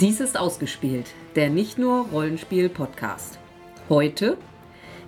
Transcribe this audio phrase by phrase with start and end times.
[0.00, 1.06] Dies ist ausgespielt,
[1.36, 3.38] der nicht nur Rollenspiel-Podcast.
[3.88, 4.36] Heute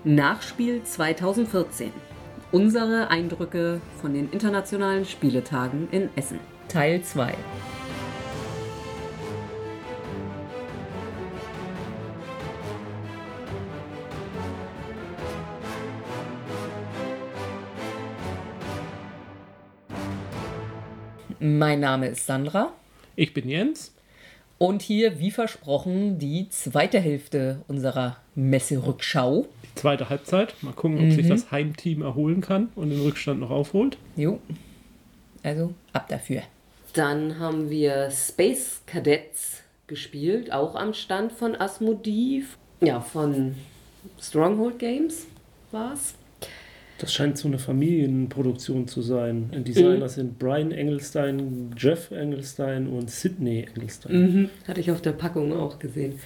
[0.02, 1.92] Nachspiel 2014.
[2.52, 6.40] Unsere Eindrücke von den internationalen Spieletagen in Essen.
[6.68, 7.34] Teil 2.
[21.40, 22.72] Mein Name ist Sandra.
[23.16, 23.97] Ich bin Jens.
[24.58, 29.46] Und hier, wie versprochen, die zweite Hälfte unserer Messerückschau.
[29.62, 30.54] Die zweite Halbzeit.
[30.62, 31.12] Mal gucken, ob mhm.
[31.12, 33.96] sich das Heimteam erholen kann und den Rückstand noch aufholt.
[34.16, 34.40] Jo.
[35.44, 36.42] Also ab dafür.
[36.92, 42.58] Dann haben wir Space Cadets gespielt, auch am Stand von Asmodiv.
[42.80, 43.54] Ja, von
[44.20, 45.26] Stronghold Games
[45.70, 46.14] war es.
[46.98, 49.50] Das scheint so eine Familienproduktion zu sein.
[49.54, 50.08] Die Designer mhm.
[50.08, 54.12] sind Brian Engelstein, Jeff Engelstein und Sidney Engelstein.
[54.20, 54.50] Mhm.
[54.66, 56.18] Hatte ich auf der Packung auch gesehen.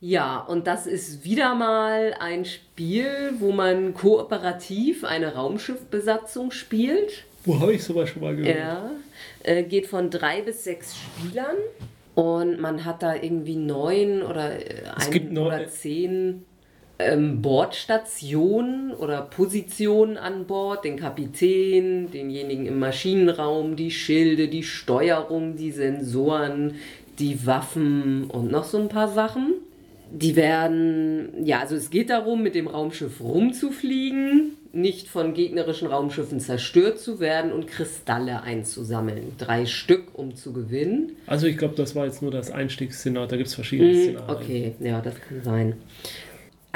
[0.00, 7.24] Ja, und das ist wieder mal ein Spiel, wo man kooperativ eine Raumschiffbesatzung spielt.
[7.44, 8.56] Wo habe ich sowas schon mal gehört?
[8.56, 8.90] Ja,
[9.42, 11.56] äh, geht von drei bis sechs Spielern
[12.14, 16.44] und man hat da irgendwie neun oder äh, ein oder zehn
[16.98, 25.56] ähm, Bordstationen oder Positionen an Bord, den Kapitän, denjenigen im Maschinenraum, die Schilde, die Steuerung,
[25.56, 26.76] die Sensoren,
[27.18, 29.54] die Waffen und noch so ein paar Sachen.
[30.10, 36.38] Die werden, ja, also es geht darum, mit dem Raumschiff rumzufliegen, nicht von gegnerischen Raumschiffen
[36.38, 39.32] zerstört zu werden und Kristalle einzusammeln.
[39.36, 41.16] Drei Stück, um zu gewinnen.
[41.26, 44.28] Also ich glaube, das war jetzt nur das Einstiegsszenario, da gibt es verschiedene mm, Szenarien.
[44.28, 45.74] Okay, ja, das kann sein.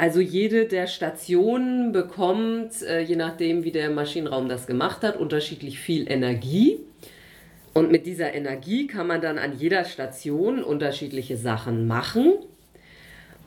[0.01, 5.77] Also jede der Stationen bekommt, äh, je nachdem wie der Maschinenraum das gemacht hat, unterschiedlich
[5.77, 6.79] viel Energie.
[7.75, 12.33] Und mit dieser Energie kann man dann an jeder Station unterschiedliche Sachen machen.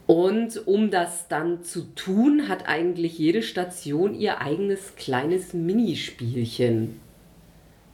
[0.07, 7.01] Und um das dann zu tun, hat eigentlich jede Station ihr eigenes kleines Minispielchen.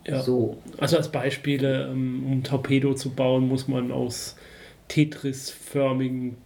[0.06, 0.20] Ja.
[0.20, 0.58] So.
[0.76, 4.36] Also als Beispiele, ähm, um ein Torpedo zu bauen, muss man aus
[4.88, 6.36] Tetris-förmigen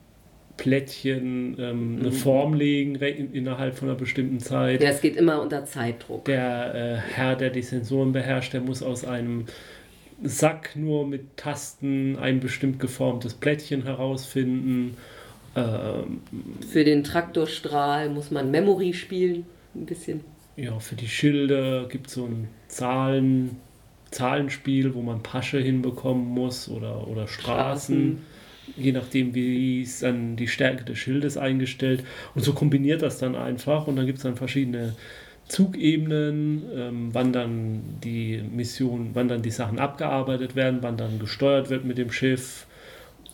[0.57, 2.13] Plättchen ähm, eine mhm.
[2.13, 4.83] Form legen innerhalb von einer bestimmten Zeit.
[4.83, 6.27] Ja, es geht immer unter Zeitdruck.
[6.27, 9.47] Der äh, Herr, der die Sensoren beherrscht, der muss aus einem
[10.23, 14.97] Sack nur mit Tasten ein bestimmt geformtes Plättchen herausfinden.
[15.57, 16.23] Ähm,
[16.71, 20.21] für den Traktorstrahl muss man Memory spielen, ein bisschen.
[20.57, 23.57] Ja, für die Schilder gibt es so ein Zahlen,
[24.13, 28.19] Zahlenspiel, wo man Pasche hinbekommen muss oder, oder Straßen.
[28.19, 28.34] Straßen
[28.77, 32.05] je nachdem, wie es dann die Stärke des Schildes eingestellt.
[32.35, 34.95] Und so kombiniert das dann einfach und dann gibt es dann verschiedene
[35.49, 41.69] Zugebenen, ähm, wann dann die Mission, wann dann die Sachen abgearbeitet werden, wann dann gesteuert
[41.69, 42.67] wird mit dem Schiff.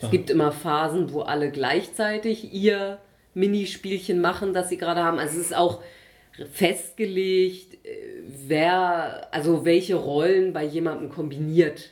[0.00, 2.98] Es gibt immer Phasen, wo alle gleichzeitig ihr
[3.34, 5.18] Minispielchen machen, das sie gerade haben.
[5.18, 5.82] Also es ist auch
[6.52, 7.88] festgelegt, äh,
[8.46, 11.90] wer, also welche Rollen bei jemandem kombiniert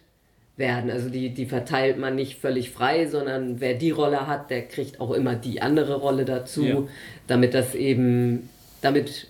[0.58, 0.90] werden.
[0.90, 5.00] Also die, die verteilt man nicht völlig frei, sondern wer die Rolle hat, der kriegt
[5.00, 6.82] auch immer die andere Rolle dazu, ja.
[7.26, 8.48] damit das eben,
[8.80, 9.28] damit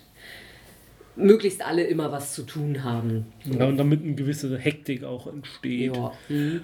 [1.15, 3.25] möglichst alle immer was zu tun haben.
[3.45, 5.95] Ja, und damit eine gewisse Hektik auch entsteht.
[5.95, 6.11] Ja.
[6.29, 6.61] Mhm.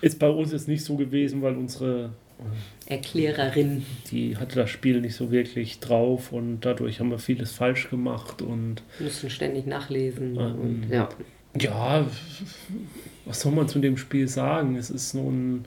[0.00, 2.10] Ist bei uns jetzt nicht so gewesen, weil unsere
[2.86, 3.84] Erklärerin.
[4.10, 8.42] Die hatte das Spiel nicht so wirklich drauf und dadurch haben wir vieles falsch gemacht
[8.42, 10.36] und müssen ständig nachlesen.
[10.36, 11.08] Ähm, und, ja.
[11.60, 12.06] ja,
[13.28, 14.74] was soll man zu dem Spiel sagen?
[14.76, 15.66] Es ist so ein.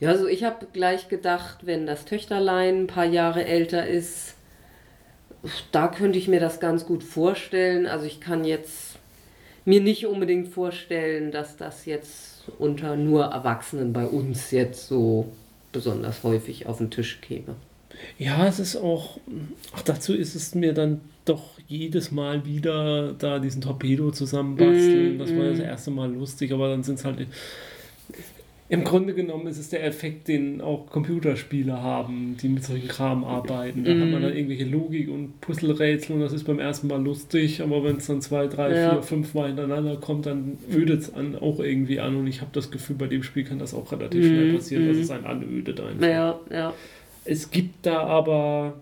[0.00, 4.34] Ja, also ich habe gleich gedacht, wenn das Töchterlein ein paar Jahre älter ist,
[5.72, 7.86] da könnte ich mir das ganz gut vorstellen.
[7.86, 8.96] Also ich kann jetzt
[9.64, 15.30] mir nicht unbedingt vorstellen, dass das jetzt unter nur Erwachsenen bei uns jetzt so
[15.72, 17.54] besonders häufig auf den Tisch käme.
[18.18, 19.18] Ja, es ist auch,
[19.74, 25.16] ach, dazu ist es mir dann doch jedes Mal wieder da diesen Torpedo zusammenbasteln.
[25.16, 25.50] Mm, das war mm.
[25.50, 27.26] das erste Mal lustig, aber dann sind es halt.
[28.68, 33.24] Im Grunde genommen ist es der Effekt, den auch Computerspiele haben, die mit solchen Kram
[33.24, 33.82] arbeiten.
[33.82, 34.00] Da mm.
[34.00, 37.82] hat man dann irgendwelche Logik und Puzzlerätsel und das ist beim ersten Mal lustig, aber
[37.82, 38.90] wenn es dann zwei, drei, ja.
[38.92, 42.70] vier, fünf Mal hintereinander kommt, dann ödet es auch irgendwie an und ich habe das
[42.70, 46.06] Gefühl, bei dem Spiel kann das auch relativ schnell passieren, dass es einen anödet einfach.
[46.06, 46.74] Ja, ja.
[47.24, 48.74] Es gibt da aber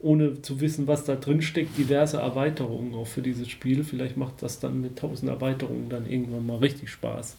[0.00, 3.84] ohne zu wissen, was da drin steckt, diverse Erweiterungen auch für dieses Spiel.
[3.84, 7.36] Vielleicht macht das dann mit tausend Erweiterungen dann irgendwann mal richtig Spaß.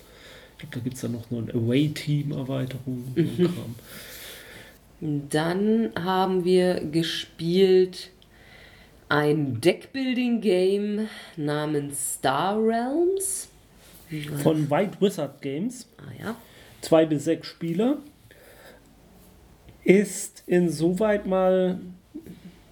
[0.54, 3.04] Ich glaube, da gibt es dann noch eine Away-Team-Erweiterung.
[3.16, 3.76] Mhm.
[5.30, 8.10] Dann haben wir gespielt
[9.10, 11.08] ein Deckbuilding-Game
[11.38, 13.50] namens Star Realms.
[14.42, 15.88] Von White Wizard Games.
[15.98, 16.36] Ah ja.
[16.82, 17.98] zwei bis sechs Spieler.
[19.86, 21.80] Ist insoweit mal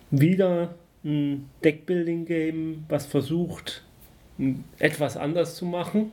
[0.10, 0.74] wieder
[1.06, 3.84] ein Deckbuilding-Game, was versucht,
[4.80, 6.12] etwas anders zu machen.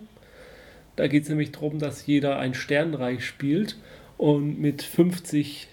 [0.96, 3.78] Da geht es nämlich darum, dass jeder ein Sternreich spielt
[4.18, 5.68] und mit 50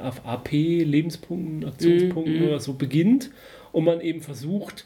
[0.00, 3.32] auf AP Lebenspunkten, Aktionspunkten mm, oder so beginnt
[3.72, 4.84] und man eben versucht,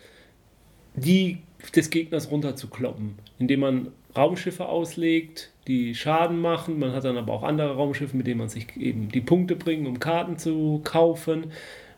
[0.95, 1.39] die
[1.77, 6.79] des Gegners runterzukloppen, indem man Raumschiffe auslegt, die Schaden machen.
[6.79, 9.87] Man hat dann aber auch andere Raumschiffe, mit denen man sich eben die Punkte bringt,
[9.87, 11.53] um Karten zu kaufen.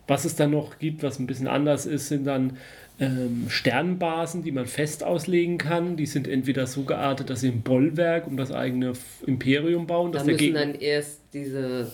[0.07, 2.59] Was es dann noch gibt, was ein bisschen anders ist, sind dann
[3.01, 5.97] ähm, Sternbasen, die man fest auslegen kann.
[5.97, 8.93] Die sind entweder so geartet, dass sie ein Bollwerk um das eigene
[9.27, 10.13] Imperium bauen.
[10.13, 11.91] Da müssen dann erst diese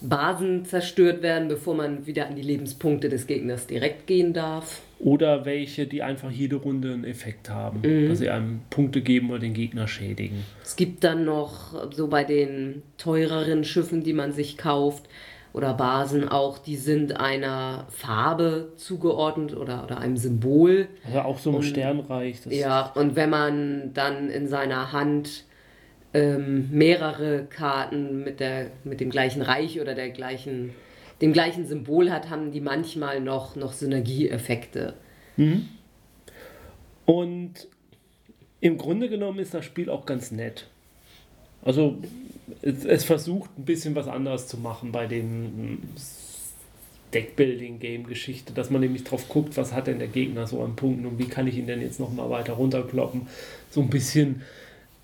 [0.00, 4.80] Basen zerstört werden, bevor man wieder an die Lebenspunkte des Gegners direkt gehen darf.
[4.98, 8.08] Oder welche, die einfach jede Runde einen Effekt haben, mhm.
[8.08, 10.44] dass sie einem Punkte geben oder den Gegner schädigen.
[10.62, 15.06] Es gibt dann noch so bei den teureren Schiffen, die man sich kauft,
[15.56, 20.86] oder Basen auch, die sind einer Farbe zugeordnet oder, oder einem Symbol.
[21.06, 22.40] Also auch so ein Sternreich.
[22.50, 25.44] ja, und wenn man dann in seiner Hand
[26.12, 30.74] ähm, mehrere Karten mit, der, mit dem gleichen Reich oder der gleichen,
[31.20, 34.94] dem gleichen Symbol hat, haben die manchmal noch, noch Synergieeffekte.
[35.36, 35.68] Mhm.
[37.04, 37.68] Und
[38.60, 40.66] im Grunde genommen ist das Spiel auch ganz nett.
[41.62, 41.98] Also
[42.62, 45.78] es, es versucht ein bisschen was anderes zu machen bei den
[47.14, 51.18] Deckbuilding-Game-Geschichte, dass man nämlich drauf guckt, was hat denn der Gegner so an Punkten und
[51.18, 53.28] wie kann ich ihn denn jetzt nochmal weiter runterkloppen.
[53.70, 54.42] So ein bisschen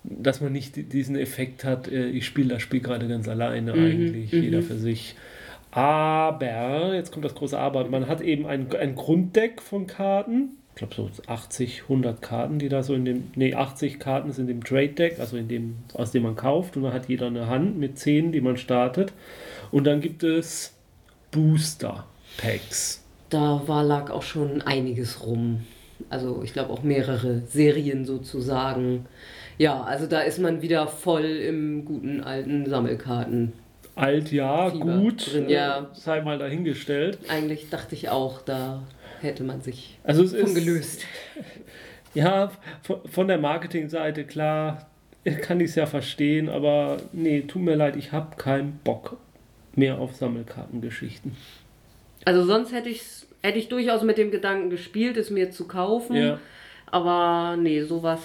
[0.03, 3.85] dass man nicht diesen Effekt hat, äh, ich spiele das Spiel gerade ganz alleine mhm,
[3.85, 4.43] eigentlich, mhm.
[4.43, 5.15] jeder für sich.
[5.73, 10.77] Aber, jetzt kommt das große Aber, man hat eben ein, ein Grunddeck von Karten, ich
[10.77, 14.63] glaube so 80, 100 Karten, die da so in dem, nee, 80 Karten sind im
[14.63, 17.77] Trade Deck, also in dem, aus dem man kauft und dann hat jeder eine Hand
[17.77, 19.13] mit 10, die man startet.
[19.71, 20.73] Und dann gibt es
[21.31, 22.05] Booster
[22.37, 23.03] Packs.
[23.29, 25.63] Da war, lag auch schon einiges rum.
[26.09, 29.05] Also ich glaube auch mehrere Serien sozusagen.
[29.57, 33.53] Ja, also da ist man wieder voll im guten alten Sammelkarten.
[33.95, 35.89] Alt ja, Fieber gut, drin, ja.
[35.93, 37.19] sei mal dahingestellt.
[37.27, 38.81] Eigentlich dachte ich auch, da
[39.21, 41.05] hätte man sich also es von gelöst.
[42.15, 42.51] Ja,
[43.09, 44.85] von der Marketingseite klar,
[45.41, 49.17] kann ich es ja verstehen, aber nee, tut mir leid, ich habe keinen Bock
[49.75, 51.35] mehr auf Sammelkartengeschichten.
[52.23, 53.01] Also sonst hätte ich
[53.43, 56.15] hätte ich durchaus mit dem Gedanken gespielt, es mir zu kaufen.
[56.15, 56.39] Ja.
[56.87, 58.21] Aber nee, sowas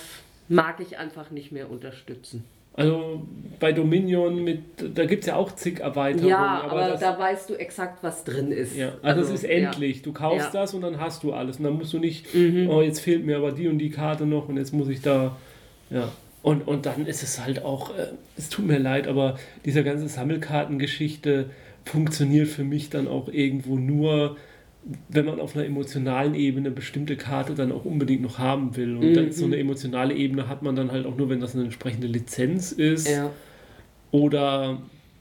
[0.48, 2.44] mag ich einfach nicht mehr unterstützen.
[2.78, 3.26] Also
[3.58, 4.60] bei Dominion mit,
[4.94, 6.28] da gibt es ja auch zig Erweiterungen.
[6.28, 8.76] Ja, aber, aber das, da weißt du exakt, was drin ist.
[8.76, 9.96] Ja, also, also es ist endlich.
[9.96, 10.02] Ja.
[10.04, 10.60] Du kaufst ja.
[10.60, 11.56] das und dann hast du alles.
[11.56, 12.70] Und dann musst du nicht, mhm.
[12.70, 15.36] oh, jetzt fehlt mir aber die und die Karte noch und jetzt muss ich da,
[15.90, 16.12] ja.
[16.42, 20.06] Und, und dann ist es halt auch, äh, es tut mir leid, aber diese ganze
[20.08, 21.50] Sammelkartengeschichte
[21.84, 24.36] funktioniert für mich dann auch irgendwo nur,
[25.08, 28.96] wenn man auf einer emotionalen Ebene bestimmte Karte dann auch unbedingt noch haben will.
[28.96, 29.14] Und mhm.
[29.14, 32.06] dann so eine emotionale Ebene hat man dann halt auch nur, wenn das eine entsprechende
[32.06, 33.08] Lizenz ist.
[33.08, 33.30] Ja.
[34.10, 34.78] Oder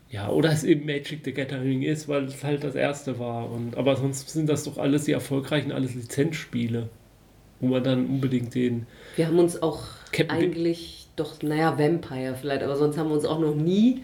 [0.10, 3.52] ja, oder es eben Magic the Gathering ist, weil es halt das erste war.
[3.52, 6.90] Und, aber sonst sind das doch alles die erfolgreichen, alles Lizenzspiele,
[7.60, 8.88] wo man dann unbedingt den.
[9.18, 9.84] Wir haben uns auch
[10.14, 14.04] Captain eigentlich doch, naja, Vampire vielleicht, aber sonst haben wir uns auch noch nie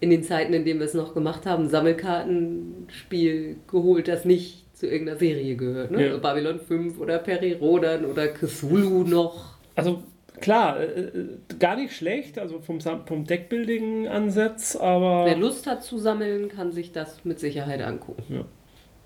[0.00, 4.86] in den Zeiten, in denen wir es noch gemacht haben, Sammelkartenspiel geholt, das nicht zu
[4.86, 5.90] irgendeiner Serie gehört.
[5.90, 6.08] Ne?
[6.08, 6.16] Ja.
[6.18, 9.56] Babylon 5 oder Peri Rodan oder Cthulhu noch.
[9.74, 10.02] Also
[10.40, 15.24] klar, äh, äh, gar nicht schlecht, also vom, vom Deckbuilding-Ansatz, aber.
[15.26, 18.22] Wer Lust hat zu sammeln, kann sich das mit Sicherheit angucken.
[18.28, 18.44] Ja.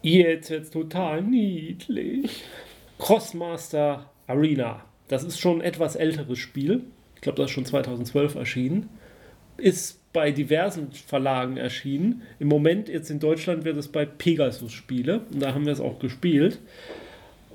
[0.03, 2.45] Jetzt wird's total niedlich.
[2.99, 4.85] Crossmaster Arena.
[5.09, 6.83] Das ist schon ein etwas älteres Spiel.
[7.15, 8.89] Ich glaube, das ist schon 2012 erschienen.
[9.57, 12.23] Ist bei diversen Verlagen erschienen.
[12.39, 15.21] Im Moment, jetzt in Deutschland, wird es bei Pegasus Spiele.
[15.33, 16.59] Und da haben wir es auch gespielt.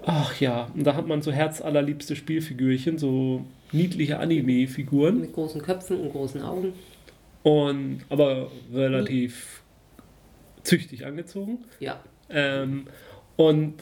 [0.05, 5.19] Ach ja, und da hat man so herzallerliebste Spielfigürchen, so niedliche Anime-Figuren.
[5.19, 6.73] Mit großen Köpfen und großen Augen.
[7.43, 9.61] Und aber relativ
[10.63, 11.59] züchtig angezogen.
[11.79, 11.99] Ja.
[12.29, 12.87] Ähm,
[13.35, 13.75] und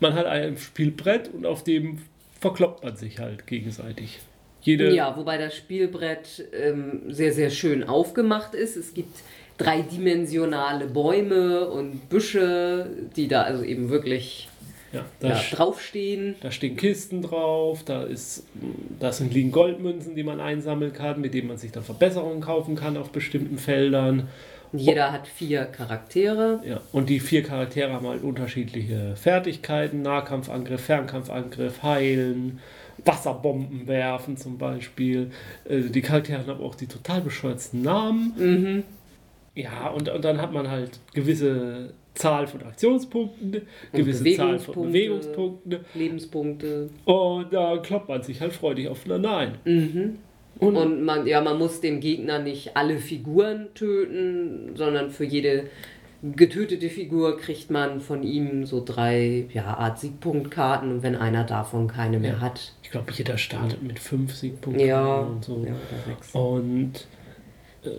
[0.00, 1.98] man hat ein Spielbrett und auf dem
[2.40, 4.20] verkloppt man sich halt gegenseitig.
[4.62, 8.76] Jede ja, wobei das Spielbrett ähm, sehr, sehr schön aufgemacht ist.
[8.76, 9.18] Es gibt
[9.56, 12.86] dreidimensionale Bäume und Büsche,
[13.16, 14.48] die da also eben wirklich
[14.92, 16.36] ja, da ja, draufstehen.
[16.40, 18.44] Da stehen Kisten drauf, da, ist,
[18.98, 22.74] da sind liegen Goldmünzen, die man einsammeln kann, mit denen man sich dann Verbesserungen kaufen
[22.74, 24.28] kann auf bestimmten Feldern.
[24.72, 26.60] Jeder hat vier Charaktere.
[26.66, 32.60] Ja, und die vier Charaktere haben halt unterschiedliche Fertigkeiten: Nahkampfangriff, Fernkampfangriff, Heilen,
[33.08, 35.30] Wasserbomben werfen zum Beispiel.
[35.68, 38.34] Äh, die Charaktere haben auch die total bescheuerten Namen.
[38.36, 38.82] Mhm.
[39.54, 43.62] Ja, und, und dann hat man halt gewisse Zahl von Aktionspunkten,
[43.92, 46.90] gewisse Zahl von Bewegungspunkten, Lebenspunkte.
[47.04, 49.58] Und da kloppt man sich halt freudig aufeinander ein.
[49.64, 50.18] Mhm.
[50.58, 55.64] Und, und, man, ja, man muss dem Gegner nicht alle Figuren töten, sondern für jede
[56.22, 61.86] getötete Figur kriegt man von ihm so drei ja, Art Siegpunktkarten und wenn einer davon
[61.86, 62.40] keine mehr ja.
[62.40, 62.72] hat.
[62.82, 65.64] Ich glaube, jeder startet mit fünf Siegpunkten ja, und so.
[65.64, 66.34] Ja, oder sechs.
[66.34, 67.06] Und
[67.84, 67.90] äh,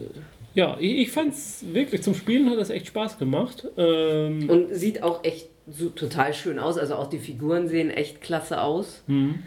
[0.53, 3.67] ja, ich, ich fand es wirklich, zum Spielen hat das echt Spaß gemacht.
[3.77, 6.77] Ähm, und sieht auch echt so total schön aus.
[6.77, 9.03] Also auch die Figuren sehen echt klasse aus.
[9.07, 9.43] Mhm.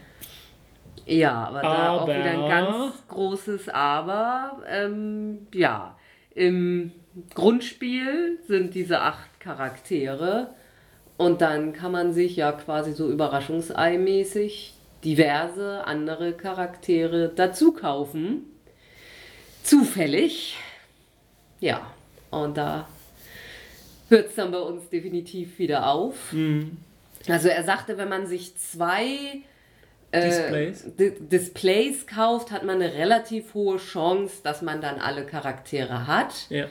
[1.05, 4.63] Ja, aber, aber da auch wieder ein ganz großes Aber.
[4.67, 5.97] Ähm, ja,
[6.33, 6.91] im
[7.33, 10.53] Grundspiel sind diese acht Charaktere
[11.17, 18.45] und dann kann man sich ja quasi so überraschungseimäßig diverse andere Charaktere dazu kaufen.
[19.63, 20.57] Zufällig.
[21.59, 21.93] Ja,
[22.31, 22.87] und da
[24.09, 26.33] hört es dann bei uns definitiv wieder auf.
[26.33, 26.77] Mhm.
[27.27, 29.43] Also er sagte, wenn man sich zwei
[30.13, 30.85] Displays.
[30.97, 36.33] Äh, Displays kauft, hat man eine relativ hohe Chance, dass man dann alle Charaktere hat.
[36.49, 36.65] Ja.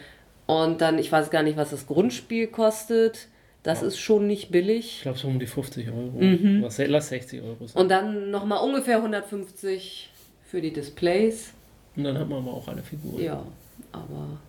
[0.46, 3.28] Und dann, ich weiß gar nicht, was das Grundspiel kostet.
[3.62, 3.87] Das ja.
[3.87, 4.96] ist schon nicht billig.
[4.96, 6.11] Ich glaube, so um die 50 Euro.
[6.18, 6.66] Mhm.
[6.88, 7.80] Lass 60 Euro sein.
[7.80, 10.11] Und dann nochmal ungefähr 150
[10.44, 11.52] für die Displays.
[11.96, 13.22] Und dann hat man aber auch alle Figuren.
[13.22, 13.44] Ja,
[13.92, 14.40] aber.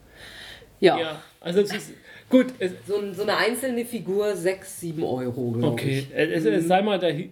[0.79, 0.99] Ja.
[0.99, 1.91] ja also es ist.
[2.29, 2.47] Gut.
[2.57, 5.99] Es so, so eine einzelne Figur 6, 7 Euro, okay.
[5.99, 6.07] ich.
[6.11, 6.33] Okay.
[6.33, 7.31] Es, es, sei mal dahin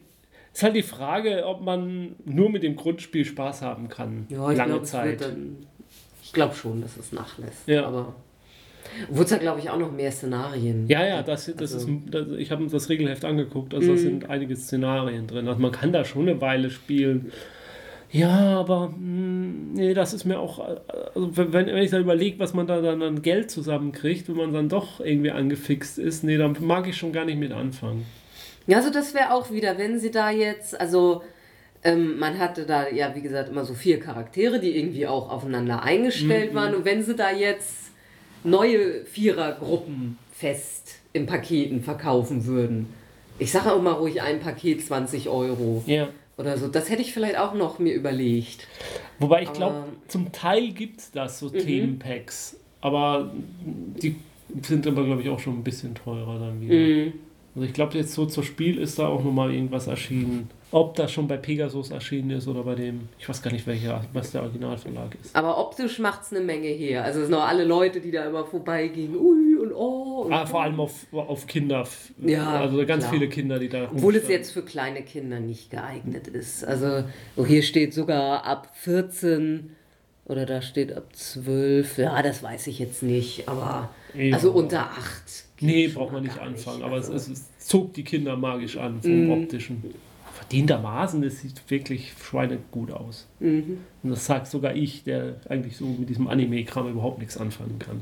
[0.53, 4.25] ist halt die Frage, ob man nur mit dem Grundspiel Spaß haben kann.
[4.30, 5.22] Ja, ich lange glaub, Zeit.
[5.22, 5.65] Dann,
[6.22, 7.68] ich glaube schon, dass es nachlässt.
[7.68, 7.86] Ja.
[7.86, 8.15] Aber
[9.10, 10.88] Wurde es ja, glaube ich, auch noch mehr Szenarien.
[10.88, 11.88] Ja, ja, das, das also.
[11.88, 13.90] ist, das, ich habe das Regelheft angeguckt, also mm.
[13.90, 14.04] da mhm.
[14.04, 15.48] sind einige Szenarien drin.
[15.48, 17.32] Also man kann da schon eine Weile spielen.
[18.12, 20.60] Ja, aber mh, hm, nee, das ist mir auch,
[21.16, 24.54] also wenn, wenn ich da überlege, was man da dann an Geld zusammenkriegt, wenn man
[24.54, 28.06] dann doch irgendwie angefixt ist, nee, dann mag ich schon gar nicht mit anfangen.
[28.68, 31.24] Ja, also das wäre auch wieder, wenn sie da jetzt, also
[31.84, 35.82] ähm, man hatte da ja, wie gesagt, immer so vier Charaktere, die irgendwie auch aufeinander
[35.84, 36.56] eingestellt mhm.
[36.56, 36.76] waren.
[36.76, 37.81] Und wenn sie da jetzt
[38.43, 42.88] neue Vierergruppen fest in Paketen verkaufen würden,
[43.39, 45.83] ich sage auch mal ruhig ein Paket 20 Euro.
[45.88, 46.10] Ja.
[46.38, 46.67] Oder so.
[46.67, 48.67] Das hätte ich vielleicht auch noch mir überlegt.
[49.19, 51.60] Wobei ich glaube, zum Teil gibt es das, so mhm.
[51.60, 52.57] Themenpacks.
[52.81, 53.31] Aber
[53.67, 54.15] die
[54.63, 56.74] sind aber, glaube ich, auch schon ein bisschen teurer dann wieder.
[56.75, 57.13] Mhm.
[57.55, 60.50] Also ich glaube, jetzt so zur Spiel ist da auch nochmal irgendwas erschienen.
[60.74, 64.06] Ob das schon bei Pegasus erschienen ist oder bei dem, ich weiß gar nicht, welcher,
[64.13, 65.36] was der Originalverlag ist.
[65.36, 67.04] Aber optisch macht es eine Menge her.
[67.04, 70.24] Also es sind auch alle Leute, die da immer vorbeigehen, ui und oh.
[70.25, 71.86] Und ah, vor allem auf, auf Kinder.
[72.20, 73.13] Ja, also ganz klar.
[73.13, 76.63] viele Kinder, die da Obwohl es jetzt für kleine Kinder nicht geeignet ist.
[76.63, 77.04] Also
[77.36, 79.75] oh, hier steht sogar ab 14
[80.25, 81.98] oder da steht ab 12.
[81.98, 84.36] Ja, das weiß ich jetzt nicht, aber ja.
[84.36, 86.86] also unter 8 Nee, braucht man nicht anfangen, nicht.
[86.86, 87.13] aber also.
[87.13, 89.32] es, es, zog die Kinder magisch an vom mhm.
[89.32, 89.84] optischen.
[90.51, 93.25] Verdientermaßen, es sieht wirklich schweinegut aus.
[93.39, 93.77] Mhm.
[94.03, 98.01] Und das sagt sogar ich, der eigentlich so mit diesem Anime-Kram überhaupt nichts anfangen kann.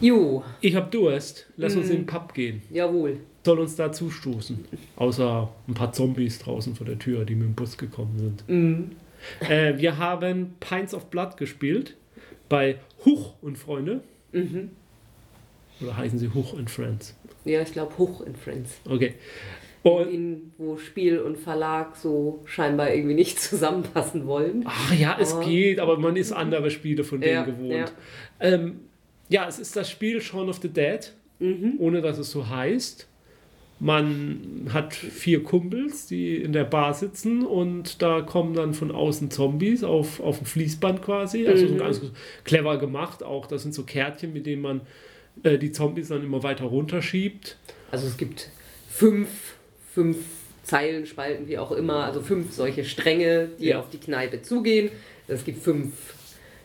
[0.00, 0.42] Jo.
[0.60, 1.46] Ich hab Durst.
[1.56, 1.80] Lass mhm.
[1.80, 2.62] uns in den Pub gehen.
[2.70, 3.18] Jawohl.
[3.44, 4.64] Soll uns da zustoßen.
[4.96, 8.48] Außer ein paar Zombies draußen vor der Tür, die mit dem Bus gekommen sind.
[8.48, 8.90] Mhm.
[9.48, 11.96] Äh, wir haben Pints of Blood gespielt
[12.48, 14.00] bei Huch und Freunde.
[14.32, 14.70] Mhm.
[15.80, 17.14] Oder heißen sie Huch and Friends?
[17.44, 18.80] Ja, ich glaube Huch and Friends.
[18.88, 19.14] Okay.
[19.84, 24.64] Und in, wo Spiel und Verlag so scheinbar irgendwie nicht zusammenpassen wollen.
[24.66, 27.72] Ach ja, es aber, geht, aber man ist andere Spiele von denen ja, gewohnt.
[27.72, 27.86] Ja.
[28.40, 28.80] Ähm,
[29.28, 31.74] ja, es ist das Spiel Shaun of the Dead, mhm.
[31.78, 33.08] ohne dass es so heißt.
[33.80, 39.30] Man hat vier Kumpels, die in der Bar sitzen und da kommen dann von außen
[39.30, 41.46] Zombies auf, auf ein Fließband quasi.
[41.46, 41.68] Also mhm.
[41.70, 42.00] so ganz
[42.44, 43.46] clever gemacht auch.
[43.46, 44.80] Das sind so Kärtchen, mit denen man
[45.42, 47.58] äh, die Zombies dann immer weiter runterschiebt.
[47.90, 48.50] Also es gibt
[48.88, 49.56] fünf,
[49.94, 50.18] fünf
[50.64, 53.78] Zeilenspalten, wie auch immer, also fünf solche Stränge, die ja.
[53.78, 54.90] auf die Kneipe zugehen.
[55.28, 55.92] Es gibt fünf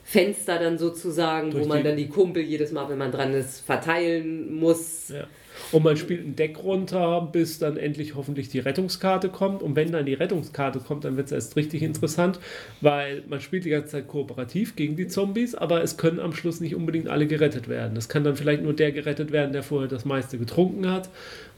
[0.04, 3.60] Fenster dann sozusagen, Durch wo man dann die Kumpel jedes Mal, wenn man dran ist,
[3.60, 5.10] verteilen muss.
[5.10, 5.28] Ja.
[5.72, 9.62] Und man spielt ein Deck runter, bis dann endlich hoffentlich die Rettungskarte kommt.
[9.62, 12.40] Und wenn dann die Rettungskarte kommt, dann wird es erst richtig interessant,
[12.82, 16.60] weil man spielt die ganze Zeit kooperativ gegen die Zombies, aber es können am Schluss
[16.60, 17.98] nicht unbedingt alle gerettet werden.
[17.98, 21.10] Es kann dann vielleicht nur der gerettet werden, der vorher das meiste getrunken hat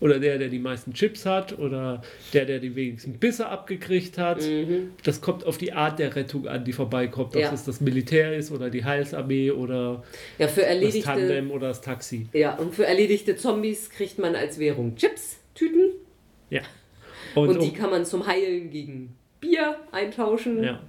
[0.01, 2.01] oder der, der die meisten Chips hat oder
[2.33, 4.41] der, der die wenigsten Bisse abgekriegt hat.
[4.41, 4.91] Mhm.
[5.03, 7.35] Das kommt auf die Art der Rettung an, die vorbeikommt.
[7.35, 7.53] Ob ja.
[7.53, 10.03] es das Militär ist oder die Heilsarmee oder
[10.39, 12.27] ja, das Tandem oder das Taxi.
[12.33, 15.91] Ja, und für erledigte Zombies kriegt man als Währung Chips, Tüten.
[16.49, 16.61] Ja.
[17.35, 20.63] Und, und die um, kann man zum Heilen gegen Bier eintauschen.
[20.63, 20.81] Ja.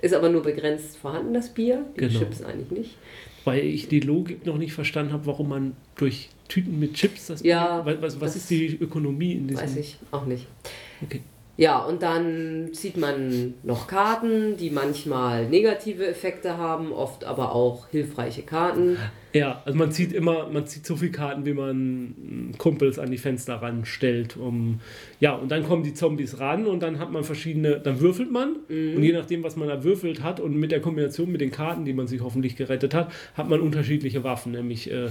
[0.00, 1.84] Ist aber nur begrenzt vorhanden, das Bier.
[1.96, 2.18] Die genau.
[2.18, 2.96] Chips eigentlich nicht.
[3.44, 7.42] Weil ich die Logik noch nicht verstanden habe, warum man durch Tüten mit Chips das
[7.42, 8.00] ja, Bier.
[8.00, 9.62] Was, was ist die Ökonomie in diesem?
[9.62, 10.46] Weiß ich auch nicht.
[11.02, 11.20] Okay.
[11.60, 17.86] Ja, und dann zieht man noch Karten, die manchmal negative Effekte haben, oft aber auch
[17.88, 18.96] hilfreiche Karten.
[19.34, 23.18] Ja, also man zieht immer, man zieht so viele Karten, wie man Kumpels an die
[23.18, 24.38] Fenster ranstellt.
[24.38, 24.80] Um,
[25.20, 28.56] ja, und dann kommen die Zombies ran und dann hat man verschiedene, dann würfelt man
[28.68, 28.96] mhm.
[28.96, 31.84] und je nachdem, was man da würfelt hat und mit der Kombination mit den Karten,
[31.84, 35.08] die man sich hoffentlich gerettet hat, hat man unterschiedliche Waffen, nämlich äh,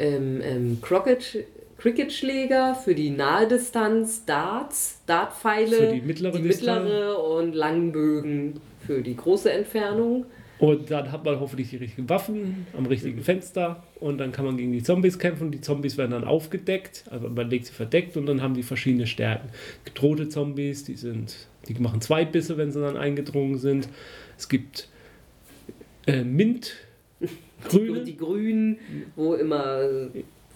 [0.00, 1.44] ähm, ähm, Crockett
[1.78, 9.16] Cricketschläger für die Nahdistanz, Darts, Dartpfeile, für die mittlere, die mittlere und Langbögen für die
[9.16, 10.26] große Entfernung.
[10.58, 14.56] Und dann hat man hoffentlich die richtigen Waffen am richtigen Fenster und dann kann man
[14.56, 15.52] gegen die Zombies kämpfen.
[15.52, 19.06] Die Zombies werden dann aufgedeckt, also man legt sie verdeckt und dann haben die verschiedene
[19.06, 19.50] Stärken.
[19.84, 23.88] Gedrohte Zombies, die sind, die machen zwei Bisse, wenn sie dann eingedrungen sind.
[24.36, 24.88] Es gibt
[26.08, 26.74] äh, Mint,
[27.68, 28.00] Grüne.
[28.00, 28.78] Die, die Grünen,
[29.14, 30.08] wo immer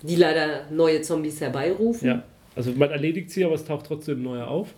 [0.03, 2.09] die leider neue Zombies herbeirufen.
[2.09, 2.23] Ja,
[2.55, 4.75] also man erledigt sie, aber es taucht trotzdem neue auf.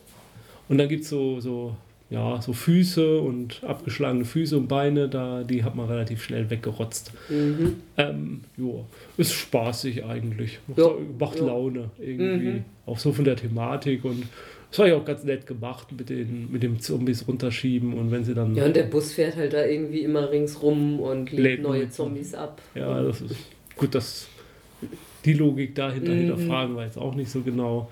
[0.68, 1.76] Und dann gibt es so, so,
[2.10, 7.12] ja, so Füße und abgeschlagene Füße und Beine, da, die hat man relativ schnell weggerotzt.
[7.28, 7.76] Mhm.
[7.96, 10.58] Ähm, jo, ist spaßig eigentlich.
[10.66, 10.78] Macht,
[11.18, 11.38] macht.
[11.40, 12.50] Laune irgendwie.
[12.50, 12.64] Mhm.
[12.86, 14.24] Auch so von der Thematik und
[14.70, 18.24] das war ja auch ganz nett gemacht mit den, mit dem Zombies runterschieben und wenn
[18.24, 18.56] sie dann.
[18.56, 22.60] Ja, und der Bus fährt halt da irgendwie immer ringsrum und legt neue Zombies ab.
[22.74, 23.36] Ja, das ist
[23.76, 24.26] gut, das
[25.24, 26.18] die Logik dahinter mhm.
[26.18, 27.90] hinterfragen wir jetzt auch nicht so genau.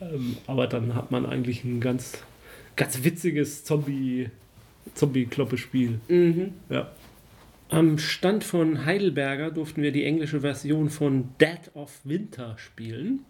[0.00, 2.22] Ähm, aber dann hat man eigentlich ein ganz,
[2.76, 4.30] ganz witziges Zombie,
[4.94, 6.00] Zombie-Kloppe-Spiel.
[6.08, 6.52] Mhm.
[6.70, 6.90] Ja.
[7.70, 13.20] Am Stand von Heidelberger durften wir die englische Version von Dead of Winter spielen.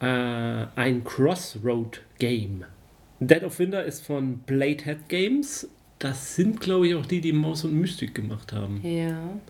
[0.00, 2.64] Äh, ein Crossroad-Game.
[3.20, 5.68] Dead of Winter ist von Bladehead Games.
[5.98, 8.80] Das sind, glaube ich, auch die, die Maus und Mystik gemacht haben.
[8.84, 9.40] Ja.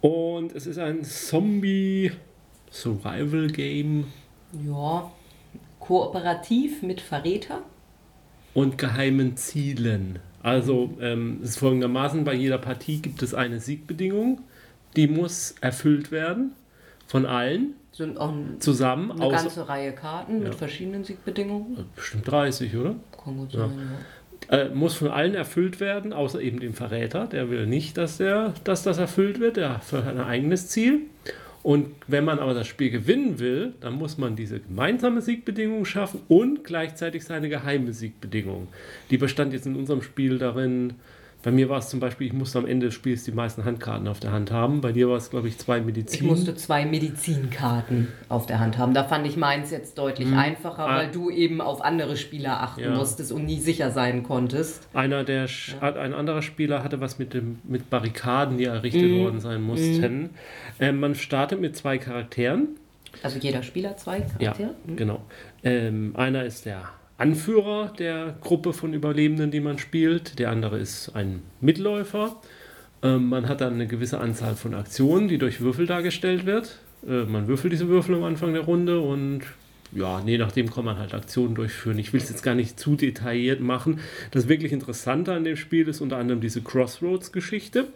[0.00, 2.10] Und es ist ein Zombie
[2.80, 4.04] Survival Game.
[4.66, 5.10] Ja,
[5.80, 7.62] kooperativ mit Verräter.
[8.54, 10.18] Und geheimen Zielen.
[10.42, 14.42] Also ähm, es ist folgendermaßen, bei jeder Partie gibt es eine Siegbedingung,
[14.94, 16.52] die muss erfüllt werden
[17.06, 17.74] von allen.
[17.92, 19.10] Sind auch zusammen.
[19.10, 20.44] Eine ganze Reihe Karten ja.
[20.44, 21.86] mit verschiedenen Siegbedingungen.
[21.96, 22.94] Bestimmt 30, oder?
[23.24, 23.70] Kann gut sein,
[24.50, 24.56] ja.
[24.56, 27.26] Äh, muss von allen erfüllt werden, außer eben dem Verräter.
[27.26, 29.56] Der will nicht, dass, der, dass das erfüllt wird.
[29.56, 31.00] Der hat ein eigenes Ziel.
[31.66, 36.20] Und wenn man aber das Spiel gewinnen will, dann muss man diese gemeinsame Siegbedingung schaffen
[36.28, 38.68] und gleichzeitig seine geheime Siegbedingung.
[39.10, 40.92] Die bestand jetzt in unserem Spiel darin,
[41.46, 44.08] bei mir war es zum Beispiel, ich musste am Ende des Spiels die meisten Handkarten
[44.08, 44.80] auf der Hand haben.
[44.80, 46.24] Bei dir war es, glaube ich, zwei Medizin.
[46.24, 48.94] Ich musste zwei Medizinkarten auf der Hand haben.
[48.94, 50.36] Da fand ich meins jetzt deutlich hm.
[50.36, 50.96] einfacher, ah.
[50.96, 52.90] weil du eben auf andere Spieler achten ja.
[52.96, 54.88] musstest und nie sicher sein konntest.
[54.92, 55.94] Einer der ja.
[55.94, 59.20] ein anderer Spieler hatte was mit dem mit Barrikaden, die errichtet hm.
[59.20, 60.02] worden sein mussten.
[60.02, 60.30] Hm.
[60.80, 62.70] Äh, man startet mit zwei Charakteren.
[63.22, 64.70] Also jeder Spieler zwei Charaktere?
[64.70, 64.96] Ja, hm.
[64.96, 65.22] genau.
[65.62, 70.38] Ähm, einer ist der Anführer der Gruppe von Überlebenden, die man spielt.
[70.38, 72.40] Der andere ist ein Mitläufer.
[73.02, 76.78] Ähm, man hat dann eine gewisse Anzahl von Aktionen, die durch Würfel dargestellt wird.
[77.06, 79.42] Äh, man würfelt diese Würfel am Anfang der Runde und
[79.92, 81.98] ja, je nachdem kann man halt Aktionen durchführen.
[81.98, 84.00] Ich will es jetzt gar nicht zu detailliert machen.
[84.30, 87.86] Das wirklich Interessante an dem Spiel ist unter anderem diese Crossroads-Geschichte.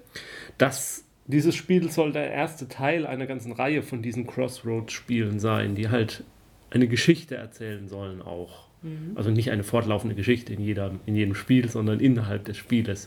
[1.27, 6.25] dieses Spiel soll der erste Teil einer ganzen Reihe von diesen Crossroads-Spielen sein, die halt
[6.71, 8.70] eine Geschichte erzählen sollen auch.
[8.83, 9.13] Mhm.
[9.15, 13.07] Also nicht eine fortlaufende Geschichte in, jeder, in jedem Spiel, sondern innerhalb des Spieles.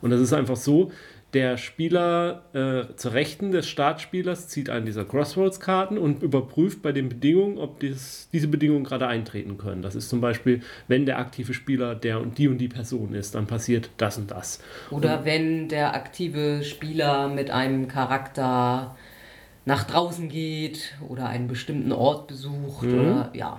[0.00, 0.90] Und das ist einfach so,
[1.32, 7.08] der Spieler äh, zur Rechten des Startspielers zieht einen dieser Crossroads-Karten und überprüft bei den
[7.08, 9.80] Bedingungen, ob dies, diese Bedingungen gerade eintreten können.
[9.80, 13.34] Das ist zum Beispiel, wenn der aktive Spieler der und die und die Person ist,
[13.34, 14.62] dann passiert das und das.
[14.90, 18.94] Oder und, wenn der aktive Spieler mit einem Charakter
[19.64, 23.00] nach draußen geht oder einen bestimmten Ort besucht mhm.
[23.00, 23.58] oder ja.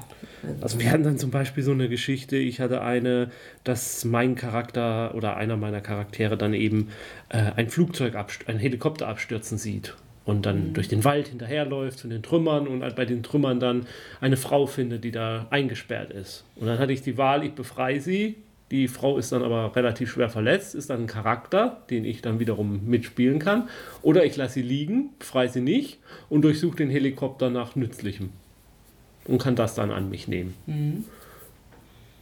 [0.60, 3.32] Also wir hatten dann zum Beispiel so eine Geschichte, ich hatte eine,
[3.64, 6.90] dass mein Charakter oder einer meiner Charaktere dann eben
[7.30, 8.16] äh, ein Flugzeug,
[8.48, 10.74] ein Helikopter abstürzen sieht und dann mhm.
[10.74, 13.86] durch den Wald hinterherläuft zu den Trümmern und bei den Trümmern dann
[14.20, 16.44] eine Frau findet, die da eingesperrt ist.
[16.56, 18.36] Und dann hatte ich die Wahl, ich befreie sie
[18.74, 22.40] die Frau ist dann aber relativ schwer verletzt, ist dann ein Charakter, den ich dann
[22.40, 23.70] wiederum mitspielen kann.
[24.02, 28.32] Oder ich lasse sie liegen, frei sie nicht und durchsuche den Helikopter nach Nützlichem.
[29.26, 30.56] Und kann das dann an mich nehmen.
[30.66, 31.06] Mhm.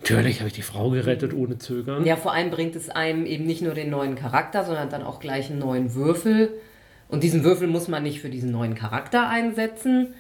[0.02, 2.06] Natürlich habe ich die Frau gerettet, ohne Zögern.
[2.06, 5.22] Ja, vor allem bringt es einem eben nicht nur den neuen Charakter, sondern dann auch
[5.22, 6.50] gleich einen neuen Würfel.
[7.08, 10.16] Und diesen Würfel muss man nicht für diesen neuen Charakter einsetzen,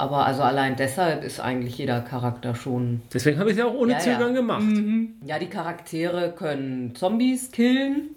[0.00, 3.02] Aber also allein deshalb ist eigentlich jeder Charakter schon.
[3.12, 4.40] Deswegen habe ich es ja auch ohne ja, Zögern ja.
[4.40, 4.62] gemacht.
[4.62, 5.16] Mhm.
[5.26, 8.16] Ja, die Charaktere können Zombies killen,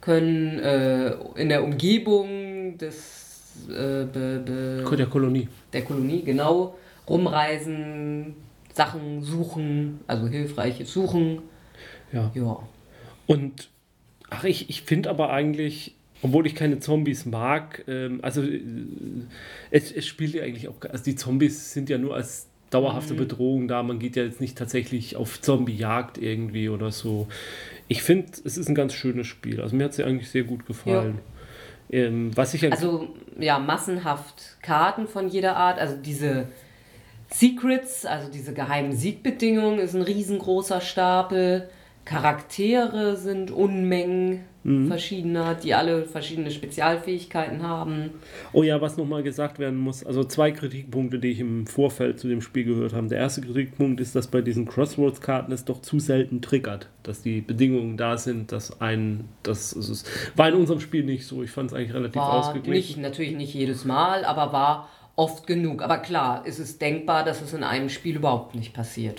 [0.00, 5.46] können äh, in der Umgebung des äh, be, be, der Kolonie.
[5.72, 6.74] Der Kolonie, genau,
[7.08, 8.34] rumreisen,
[8.74, 11.42] Sachen suchen, also hilfreiches Suchen.
[12.12, 12.32] Ja.
[12.34, 12.58] ja.
[13.28, 13.68] Und
[14.28, 18.62] ach, ich, ich finde aber eigentlich, obwohl ich keine Zombies mag, ähm, also äh,
[19.70, 23.18] es, es spielt ja eigentlich auch, also die Zombies sind ja nur als dauerhafte mhm.
[23.18, 27.26] Bedrohung da, man geht ja jetzt nicht tatsächlich auf Zombie-Jagd irgendwie oder so.
[27.88, 30.44] Ich finde, es ist ein ganz schönes Spiel, also mir hat es ja eigentlich sehr
[30.44, 31.18] gut gefallen.
[31.88, 31.98] Ja.
[31.98, 36.46] Ähm, was ich also ja, massenhaft Karten von jeder Art, also diese
[37.28, 41.68] Secrets, also diese geheimen Siegbedingungen, ist ein riesengroßer Stapel.
[42.04, 44.88] Charaktere sind Unmengen mhm.
[44.88, 48.10] verschiedener, die alle verschiedene Spezialfähigkeiten haben.
[48.52, 52.28] Oh ja, was nochmal gesagt werden muss, also zwei Kritikpunkte, die ich im Vorfeld zu
[52.28, 53.08] dem Spiel gehört habe.
[53.08, 57.40] Der erste Kritikpunkt ist, dass bei diesen Crossroads-Karten es doch zu selten triggert, dass die
[57.40, 61.42] Bedingungen da sind, dass ein, das ist, war in unserem Spiel nicht so.
[61.42, 63.02] Ich fand es eigentlich relativ war ausgeglichen.
[63.02, 65.82] Nicht, natürlich nicht jedes Mal, aber war oft genug.
[65.82, 69.18] Aber klar, ist es denkbar, dass es in einem Spiel überhaupt nicht passiert.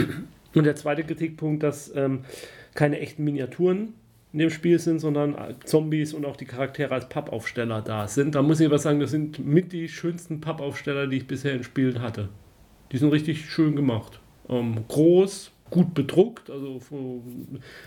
[0.53, 2.25] Und der zweite Kritikpunkt, dass ähm,
[2.73, 3.93] keine echten Miniaturen
[4.33, 8.35] in dem Spiel sind, sondern Zombies und auch die Charaktere als Pappaufsteller da sind.
[8.35, 11.63] Da muss ich aber sagen, das sind mit die schönsten Pappaufsteller, die ich bisher in
[11.63, 12.29] Spielen hatte.
[12.91, 14.19] Die sind richtig schön gemacht.
[14.47, 16.79] Ähm, groß, gut bedruckt, also,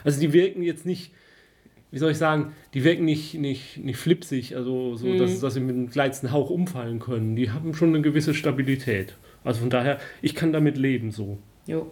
[0.04, 1.12] also die wirken jetzt nicht,
[1.90, 5.18] wie soll ich sagen, die wirken nicht, nicht, nicht flipsig, also so, mhm.
[5.18, 7.36] dass, dass sie mit einem kleinsten Hauch umfallen können.
[7.36, 9.16] Die haben schon eine gewisse Stabilität.
[9.44, 11.38] Also von daher, ich kann damit leben so.
[11.66, 11.90] Jo.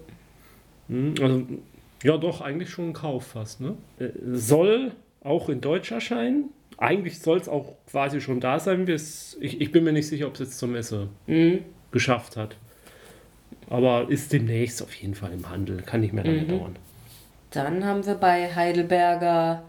[0.89, 1.47] Hm, also
[2.03, 3.61] ja, doch, eigentlich schon ein Kauf fast.
[3.61, 3.77] Ne?
[3.99, 6.51] Äh, soll auch in Deutsch erscheinen.
[6.79, 8.89] Eigentlich soll es auch quasi schon da sein.
[8.89, 11.61] Ich, ich bin mir nicht sicher, ob es jetzt zur Messe mhm.
[11.93, 12.57] geschafft hat.
[13.69, 15.83] Aber ist demnächst auf jeden Fall im Handel.
[15.83, 16.49] Kann nicht mehr lange mhm.
[16.49, 16.77] dauern.
[17.51, 19.63] Dann haben wir bei Heidelberger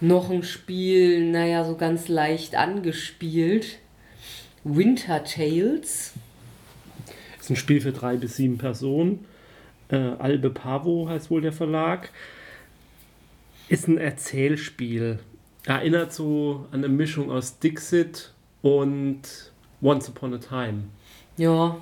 [0.00, 3.78] noch ein Spiel, naja, so ganz leicht angespielt.
[4.64, 6.12] Winter Tales.
[7.36, 9.24] Das ist ein Spiel für drei bis sieben Personen
[9.92, 12.10] äh, Albe Pavo heißt wohl der Verlag,
[13.68, 15.20] ist ein Erzählspiel.
[15.64, 20.84] Erinnert so an eine Mischung aus Dixit und Once Upon a Time.
[21.36, 21.76] Ja,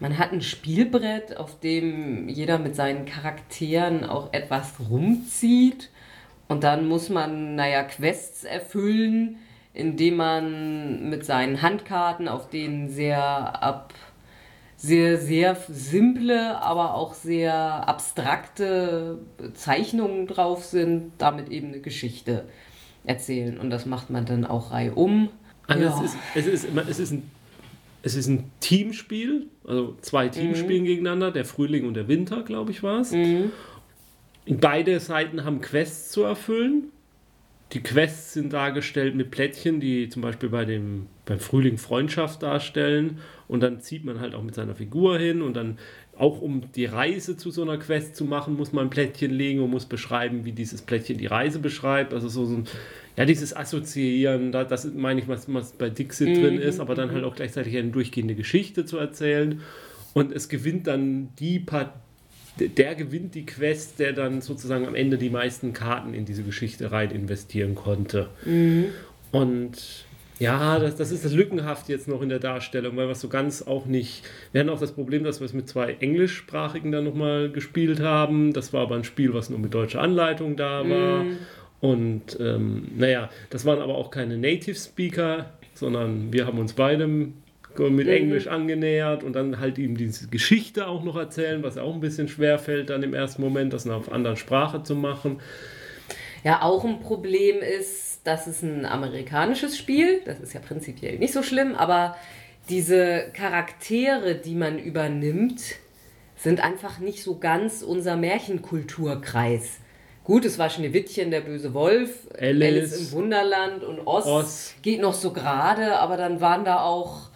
[0.00, 5.90] man hat ein Spielbrett, auf dem jeder mit seinen Charakteren auch etwas rumzieht.
[6.48, 9.38] Und dann muss man, naja, Quests erfüllen,
[9.72, 13.94] indem man mit seinen Handkarten, auf denen sehr ab
[14.82, 19.20] sehr, sehr simple, aber auch sehr abstrakte
[19.54, 22.46] Zeichnungen drauf sind, damit eben eine Geschichte
[23.04, 23.58] erzählen.
[23.58, 25.28] Und das macht man dann auch reihum.
[25.68, 26.02] Also ja.
[26.02, 27.30] es, ist, es, ist, es, ist ein,
[28.02, 30.64] es ist ein Teamspiel, also zwei Teams mhm.
[30.64, 33.12] spielen gegeneinander, der Frühling und der Winter, glaube ich, war es.
[33.12, 33.52] Mhm.
[34.48, 36.90] Beide Seiten haben Quests zu erfüllen.
[37.72, 43.18] Die Quests sind dargestellt mit Plättchen, die zum Beispiel bei dem, beim Frühling Freundschaft darstellen.
[43.48, 45.78] Und dann zieht man halt auch mit seiner Figur hin und dann
[46.16, 49.60] auch um die Reise zu so einer Quest zu machen, muss man ein Plättchen legen
[49.60, 52.12] und muss beschreiben, wie dieses Plättchen die Reise beschreibt.
[52.12, 52.66] Also so, so ein,
[53.16, 56.34] ja, dieses Assoziieren, das meine ich, was, was bei Dixit mhm.
[56.34, 59.60] drin ist, aber dann halt auch gleichzeitig eine durchgehende Geschichte zu erzählen.
[60.14, 61.92] Und es gewinnt dann die Part
[62.58, 66.92] der gewinnt die Quest, der dann sozusagen am Ende die meisten Karten in diese Geschichte
[66.92, 68.28] rein investieren konnte.
[68.44, 68.86] Mhm.
[69.30, 70.04] Und
[70.42, 73.62] ja, das, das ist das lückenhaft jetzt noch in der Darstellung, weil wir so ganz
[73.62, 74.24] auch nicht.
[74.50, 78.52] Wir hatten auch das Problem, dass wir es mit zwei englischsprachigen dann nochmal gespielt haben.
[78.52, 81.22] Das war aber ein Spiel, was nur mit deutscher Anleitung da war.
[81.22, 81.38] Mm.
[81.80, 87.34] Und ähm, naja, das waren aber auch keine Native Speaker, sondern wir haben uns beidem
[87.78, 88.12] mit mhm.
[88.12, 92.28] Englisch angenähert und dann halt ihm diese Geschichte auch noch erzählen, was auch ein bisschen
[92.28, 95.40] schwer fällt dann im ersten Moment, das auf anderen Sprache zu machen.
[96.44, 101.32] Ja, auch ein Problem ist, dass es ein amerikanisches Spiel, das ist ja prinzipiell nicht
[101.32, 102.16] so schlimm, aber
[102.68, 105.60] diese Charaktere, die man übernimmt,
[106.36, 109.78] sind einfach nicht so ganz unser Märchenkulturkreis.
[110.24, 115.00] Gut, es war Schneewittchen, der böse Wolf, Alice, Alice im Wunderland und Oz, Oz, geht
[115.00, 117.32] noch so gerade, aber dann waren da auch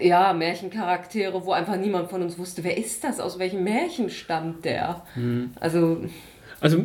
[0.00, 4.64] ja, Märchencharaktere, wo einfach niemand von uns wusste, wer ist das, aus welchem Märchen stammt
[4.64, 5.02] der.
[5.14, 5.52] Mhm.
[5.60, 6.04] Also.
[6.60, 6.84] Also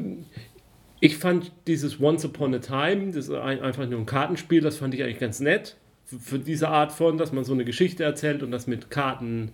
[1.01, 4.93] ich fand dieses Once Upon a Time, das ist einfach nur ein Kartenspiel, das fand
[4.93, 5.75] ich eigentlich ganz nett.
[6.05, 9.51] Für diese Art von, dass man so eine Geschichte erzählt und das mit Karten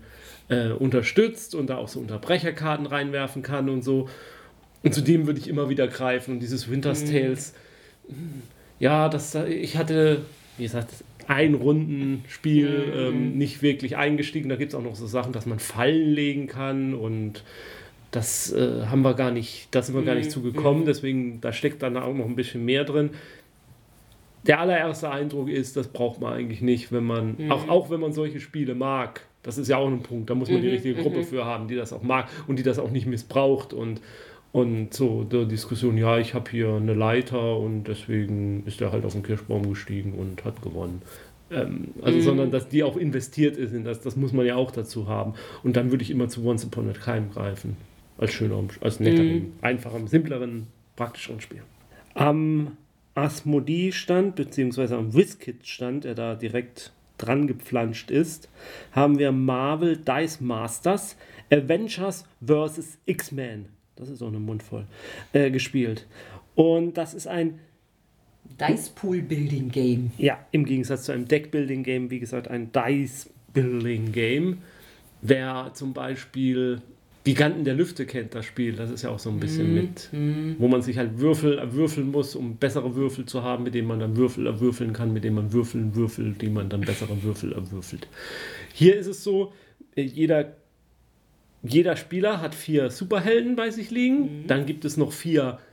[0.49, 4.09] äh, unterstützt und da auch so Unterbrecherkarten reinwerfen kann und so.
[4.83, 6.35] Und zu dem würde ich immer wieder greifen.
[6.35, 7.11] Und dieses Winter's mhm.
[7.11, 7.53] Tales,
[8.79, 10.23] ja, das, ich hatte
[10.57, 10.89] wie gesagt,
[11.27, 12.93] ein Rundenspiel, mhm.
[12.93, 14.49] ähm, nicht wirklich eingestiegen.
[14.49, 17.43] Da gibt es auch noch so Sachen, dass man Fallen legen kann und
[18.11, 20.31] das äh, haben wir gar nicht, da sind wir gar nicht mhm.
[20.31, 20.85] zugekommen, mhm.
[20.85, 23.11] deswegen, da steckt dann auch noch ein bisschen mehr drin.
[24.45, 27.51] Der allererste Eindruck ist, das braucht man eigentlich nicht, wenn man, mhm.
[27.51, 29.21] auch, auch wenn man solche Spiele mag.
[29.43, 31.75] Das ist ja auch ein Punkt, da muss man die richtige Gruppe für haben, die
[31.75, 34.01] das auch mag und die das auch nicht missbraucht und
[34.53, 39.05] und so der Diskussion, ja, ich habe hier eine Leiter und deswegen ist er halt
[39.05, 41.01] auf den Kirschbaum gestiegen und hat gewonnen.
[41.51, 42.21] Ähm, also, mhm.
[42.23, 45.33] sondern dass die auch investiert ist in das, das muss man ja auch dazu haben.
[45.63, 47.77] Und dann würde ich immer zu Once Upon a Time greifen.
[48.17, 49.53] Als schönerem, als netteren, mhm.
[49.61, 51.61] einfachen, simpleren, praktischeren Spiel.
[52.13, 52.77] Am
[53.15, 58.49] Asmodee-Stand, beziehungsweise am WizKit-Stand, der da direkt dran gepflanscht ist,
[58.91, 61.15] haben wir Marvel Dice Masters
[61.49, 62.97] Avengers vs.
[63.05, 63.65] X-Men
[63.97, 64.85] das ist auch eine Mundvoll,
[65.33, 66.07] äh, gespielt.
[66.55, 67.59] Und das ist ein
[68.45, 70.11] Dice Pool Building Game.
[70.17, 74.59] Ja, im Gegensatz zu einem Deck Building Game, wie gesagt, ein Dice Building Game.
[75.21, 76.81] Wer zum Beispiel
[77.27, 80.09] Giganten der Lüfte kennt, das Spiel, das ist ja auch so ein bisschen mm, mit,
[80.13, 80.51] mm.
[80.59, 83.99] wo man sich halt Würfel erwürfeln muss, um bessere Würfel zu haben, mit denen man
[83.99, 88.07] dann Würfel erwürfeln kann, mit denen man Würfeln würfelt, die man dann bessere Würfel erwürfelt.
[88.73, 89.51] Hier ist es so,
[89.97, 90.55] äh, jeder
[91.63, 94.43] jeder Spieler hat vier Superhelden bei sich liegen.
[94.43, 94.47] Mhm.
[94.47, 95.66] Dann gibt es noch vier mm,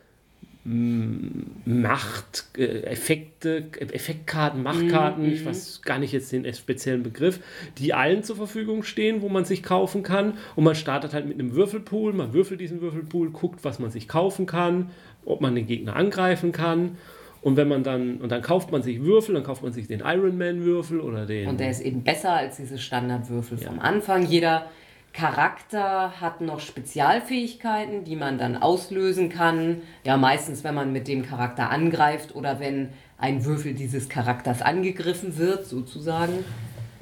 [0.66, 5.32] Macht, äh, Effekte, Effektkarten, Machtkarten, mhm.
[5.32, 7.40] ich weiß gar nicht jetzt den speziellen Begriff,
[7.76, 10.38] die allen zur Verfügung stehen, wo man sich kaufen kann.
[10.56, 14.08] Und man startet halt mit einem Würfelpool, man würfelt diesen Würfelpool, guckt, was man sich
[14.08, 14.90] kaufen kann,
[15.26, 16.96] ob man den Gegner angreifen kann.
[17.42, 20.00] Und wenn man dann, und dann kauft man sich Würfel, dann kauft man sich den
[20.00, 21.46] Iron Man Würfel oder den.
[21.46, 23.66] Und der ist eben besser als diese Standardwürfel ja.
[23.66, 24.24] vom Anfang.
[24.24, 24.70] Jeder
[25.14, 29.82] Charakter hat noch Spezialfähigkeiten, die man dann auslösen kann.
[30.04, 35.38] Ja, meistens, wenn man mit dem Charakter angreift oder wenn ein Würfel dieses Charakters angegriffen
[35.38, 36.44] wird, sozusagen.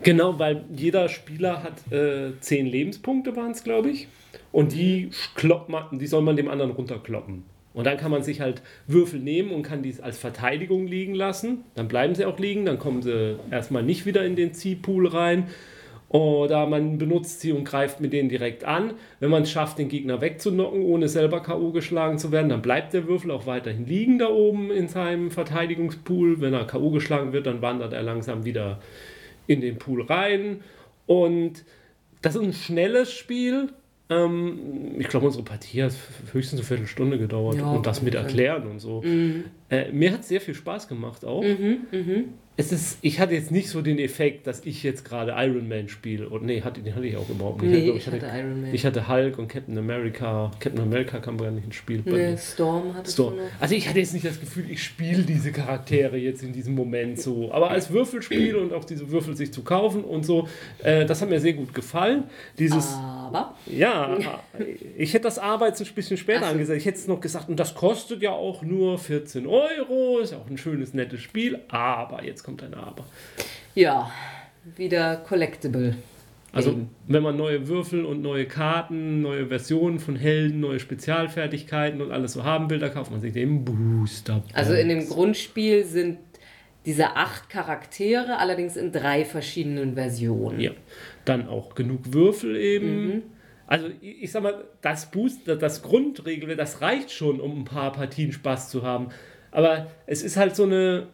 [0.03, 4.09] Genau, weil jeder Spieler hat äh, zehn Lebenspunkte, waren es, glaube ich.
[4.51, 5.11] Und die,
[5.68, 7.44] man, die soll man dem anderen runterkloppen.
[7.72, 11.64] Und dann kann man sich halt Würfel nehmen und kann dies als Verteidigung liegen lassen.
[11.75, 15.48] Dann bleiben sie auch liegen, dann kommen sie erstmal nicht wieder in den Ziehpool rein.
[16.12, 18.92] Oder man benutzt sie und greift mit denen direkt an.
[19.18, 21.72] Wenn man es schafft, den Gegner wegzunocken, ohne selber K.O.
[21.72, 26.42] geschlagen zu werden, dann bleibt der Würfel auch weiterhin liegen da oben in seinem Verteidigungspool.
[26.42, 26.90] Wenn er K.O.
[26.90, 28.79] geschlagen wird, dann wandert er langsam wieder
[29.46, 30.61] in den Pool rein.
[31.07, 31.64] Und
[32.20, 33.70] das ist ein schnelles Spiel.
[34.11, 35.94] Ähm, ich glaube, unsere Partie hat
[36.33, 39.01] höchstens eine Viertelstunde gedauert ja, und das mit Erklären und so.
[39.01, 39.44] Mhm.
[39.70, 41.42] Äh, mir hat sehr viel Spaß gemacht auch.
[41.42, 45.33] Mhm, mh es ist, ich hatte jetzt nicht so den Effekt, dass ich jetzt gerade
[45.38, 46.29] Iron Man spiele.
[46.29, 47.71] Und nee, hatte, den hatte ich auch überhaupt nicht.
[47.71, 48.75] Nee, ich, hatte, ich, hatte, Iron Man.
[48.75, 50.51] ich hatte Hulk und Captain America.
[50.61, 52.03] Captain America kam gar nicht ins Spiel.
[52.05, 53.37] Nee, Storm hatte Storm.
[53.59, 57.19] Also ich hatte jetzt nicht das Gefühl, ich spiele diese Charaktere jetzt in diesem Moment
[57.19, 57.51] so.
[57.53, 60.47] Aber als Würfelspiel und auch diese Würfel sich zu kaufen und so,
[60.83, 62.25] äh, das hat mir sehr gut gefallen.
[62.59, 63.57] Dieses, Aber?
[63.65, 64.19] Ja,
[64.99, 66.47] ich hätte das Aber jetzt ein bisschen später so.
[66.47, 66.79] angesagt.
[66.79, 70.19] Ich hätte es noch gesagt, und das kostet ja auch nur 14 Euro.
[70.19, 71.61] Ist ja auch ein schönes, nettes Spiel.
[71.69, 73.05] Aber jetzt kommt ein Aber.
[73.74, 74.11] Ja,
[74.76, 75.96] wieder Collectible.
[76.55, 82.12] Also, wenn man neue Würfel und neue Karten, neue Versionen von Helden, neue Spezialfertigkeiten und
[82.12, 84.35] alles so haben will, da kauft man sich den Booster.
[84.35, 84.55] -Box.
[84.55, 86.18] Also, in dem Grundspiel sind
[86.85, 90.61] diese acht Charaktere, allerdings in drei verschiedenen Versionen.
[90.61, 90.72] Ja,
[91.24, 93.07] dann auch genug Würfel eben.
[93.07, 93.22] Mhm.
[93.66, 97.92] Also ich, ich sag mal, das Booster, das Grundregel, das reicht schon, um ein paar
[97.92, 99.09] Partien Spaß zu haben.
[99.50, 101.07] Aber es ist halt so eine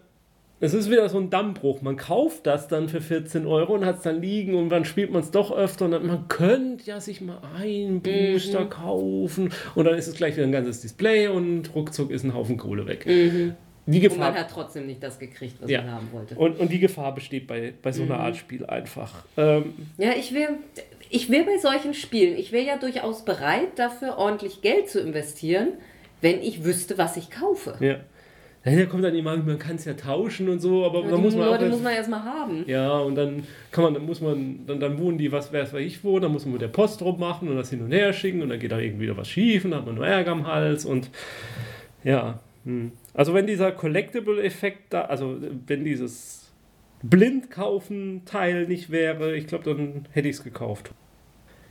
[0.61, 1.83] es ist wieder so ein Dammbruch.
[1.83, 5.13] Man kauft das dann für 14 Euro und hat es dann liegen und dann spielt
[5.13, 8.71] man es doch öfter und dann, man könnte ja sich mal einen Booster mhm.
[8.71, 12.57] kaufen und dann ist es gleich wieder ein ganzes Display und ruckzuck ist ein Haufen
[12.57, 13.07] Kohle weg.
[13.07, 13.55] Mhm.
[13.87, 15.81] Die Gefahr, und man hat trotzdem nicht das gekriegt, was ja.
[15.81, 16.35] man haben wollte.
[16.35, 18.21] Und, und die Gefahr besteht bei, bei so einer mhm.
[18.21, 19.25] Art Spiel einfach.
[19.39, 20.49] Ähm, ja, ich will,
[21.09, 25.69] ich will bei solchen Spielen, ich wäre ja durchaus bereit, dafür ordentlich Geld zu investieren,
[26.21, 27.77] wenn ich wüsste, was ich kaufe.
[27.81, 28.01] Ja.
[28.65, 31.35] Da kommt dann immer, man kann es ja tauschen und so, aber ja, dann muss
[31.35, 32.65] man Leute auch, muss man erstmal haben.
[32.67, 36.03] Ja, und dann kann man, dann muss man, dann, dann wohnen die, was weiß ich
[36.05, 38.43] wo, dann muss man mit der Post drum machen und das hin und her schicken
[38.43, 40.47] und dann geht da irgendwie wieder was schief und dann hat man nur Ärger am
[40.47, 41.11] Hals und
[42.05, 42.41] ja.
[42.65, 42.93] Hm.
[43.15, 46.51] Also wenn dieser Collectible-Effekt da, also wenn dieses
[47.03, 50.91] Blindkaufen-Teil nicht wäre, ich glaube, dann hätte ich es gekauft.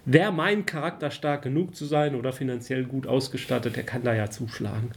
[0.05, 4.91] Wer meint, charakterstark genug zu sein oder finanziell gut ausgestattet, der kann da ja zuschlagen.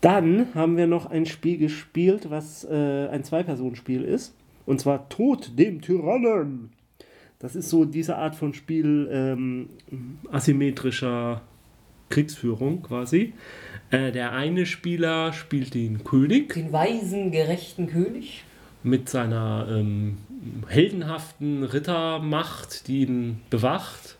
[0.00, 4.34] Dann haben wir noch ein Spiel gespielt, was äh, ein Zwei-Personen-Spiel ist.
[4.66, 6.70] Und zwar Tod dem Tyrannen.
[7.38, 9.70] Das ist so diese Art von Spiel ähm,
[10.30, 11.40] asymmetrischer
[12.10, 13.32] Kriegsführung quasi.
[13.90, 16.54] Äh, der eine Spieler spielt den König.
[16.54, 18.44] Den weisen, gerechten König.
[18.82, 20.18] mit seiner ähm,
[20.68, 24.17] heldenhaften Rittermacht, die ihn bewacht.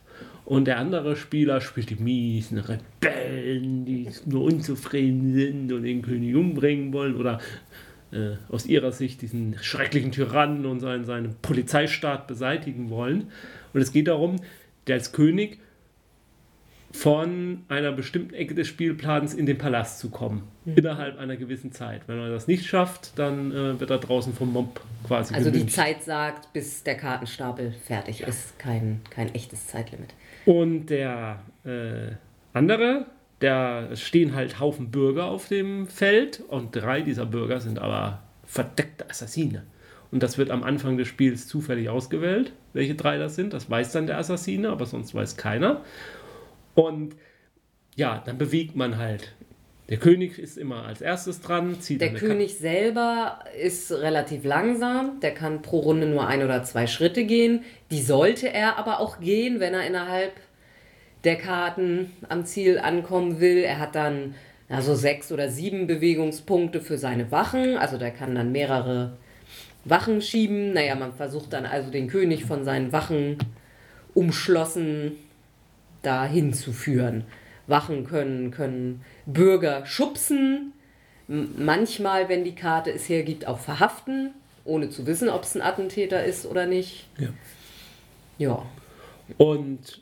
[0.48, 6.34] Und der andere Spieler spielt die miesen Rebellen, die nur unzufrieden sind und den König
[6.34, 7.16] umbringen wollen.
[7.16, 7.38] Oder
[8.12, 13.30] äh, aus ihrer Sicht diesen schrecklichen Tyrannen und seinen, seinen Polizeistaat beseitigen wollen.
[13.74, 14.36] Und es geht darum,
[14.86, 15.58] der als König
[16.92, 20.76] von einer bestimmten Ecke des Spielplans in den Palast zu kommen, mhm.
[20.76, 22.02] innerhalb einer gewissen Zeit.
[22.06, 25.72] Wenn er das nicht schafft, dann äh, wird er draußen vom Mob quasi Also gemünscht.
[25.72, 28.28] die Zeit sagt, bis der Kartenstapel fertig ja.
[28.28, 30.14] ist, kein, kein echtes Zeitlimit.
[30.46, 32.12] Und der äh,
[32.54, 33.06] andere,
[33.40, 39.08] da stehen halt Haufen Bürger auf dem Feld und drei dieser Bürger sind aber verdeckte
[39.10, 39.64] Assassine.
[40.10, 43.52] Und das wird am Anfang des Spiels zufällig ausgewählt, welche drei das sind.
[43.52, 45.82] Das weiß dann der Assassine, aber sonst weiß keiner.
[46.78, 47.16] Und
[47.96, 49.34] ja, dann bewegt man halt.
[49.88, 51.80] Der König ist immer als erstes dran.
[51.80, 52.62] Zieht der König Karte.
[52.62, 55.18] selber ist relativ langsam.
[55.18, 57.64] Der kann pro Runde nur ein oder zwei Schritte gehen.
[57.90, 60.34] Die sollte er aber auch gehen, wenn er innerhalb
[61.24, 63.58] der Karten am Ziel ankommen will.
[63.64, 64.36] Er hat dann
[64.68, 67.76] also sechs oder sieben Bewegungspunkte für seine Wachen.
[67.76, 69.16] Also der kann dann mehrere
[69.84, 70.74] Wachen schieben.
[70.74, 73.38] Naja, man versucht dann also den König von seinen Wachen
[74.14, 75.16] umschlossen
[76.02, 77.24] dahin zu führen.
[77.66, 80.72] Wachen können, können Bürger schubsen,
[81.28, 84.30] manchmal, wenn die Karte es hergibt, auch verhaften,
[84.64, 87.06] ohne zu wissen, ob es ein Attentäter ist oder nicht.
[87.18, 87.28] Ja.
[88.38, 88.66] Ja.
[89.36, 90.00] Und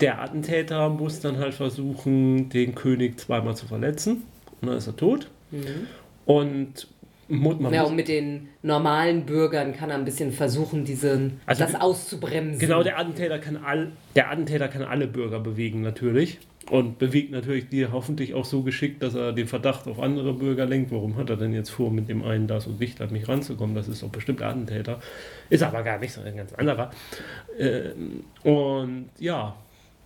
[0.00, 4.24] der Attentäter muss dann halt versuchen, den König zweimal zu verletzen.
[4.60, 5.30] Und dann ist er tot.
[5.50, 5.86] Mhm.
[6.26, 6.88] Und
[7.30, 11.74] man ja, und mit den normalen Bürgern kann er ein bisschen versuchen, diesen, also das
[11.74, 12.58] auszubremsen.
[12.58, 16.38] Genau, der Attentäter, kann all, der Attentäter kann alle Bürger bewegen, natürlich.
[16.68, 20.66] Und bewegt natürlich die hoffentlich auch so geschickt, dass er den Verdacht auf andere Bürger
[20.66, 20.92] lenkt.
[20.92, 23.74] Warum hat er denn jetzt vor, mit dem einen da so dicht an mich ranzukommen?
[23.74, 25.00] Das ist doch bestimmt der Attentäter.
[25.48, 26.90] Ist aber gar nicht so ein ganz anderer.
[27.58, 29.56] Ähm, und ja,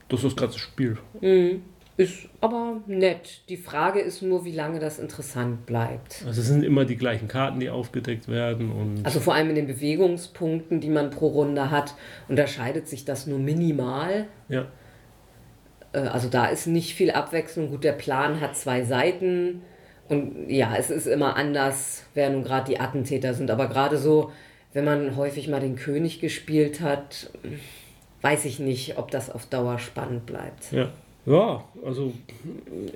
[0.08, 0.96] das ist das ganze Spiel.
[1.20, 1.62] Mhm.
[1.96, 3.42] Ist aber nett.
[3.48, 6.24] Die Frage ist nur, wie lange das interessant bleibt.
[6.26, 8.72] Also es sind immer die gleichen Karten, die aufgedeckt werden.
[8.72, 11.94] Und also vor allem in den Bewegungspunkten, die man pro Runde hat,
[12.28, 14.26] unterscheidet sich das nur minimal.
[14.48, 14.66] Ja.
[15.92, 17.70] Äh, also da ist nicht viel Abwechslung.
[17.70, 19.62] Gut, der Plan hat zwei Seiten.
[20.08, 23.52] Und ja, es ist immer anders, wer nun gerade die Attentäter sind.
[23.52, 24.32] Aber gerade so,
[24.72, 27.30] wenn man häufig mal den König gespielt hat,
[28.22, 30.72] weiß ich nicht, ob das auf Dauer spannend bleibt.
[30.72, 30.90] Ja.
[31.26, 32.12] Ja, also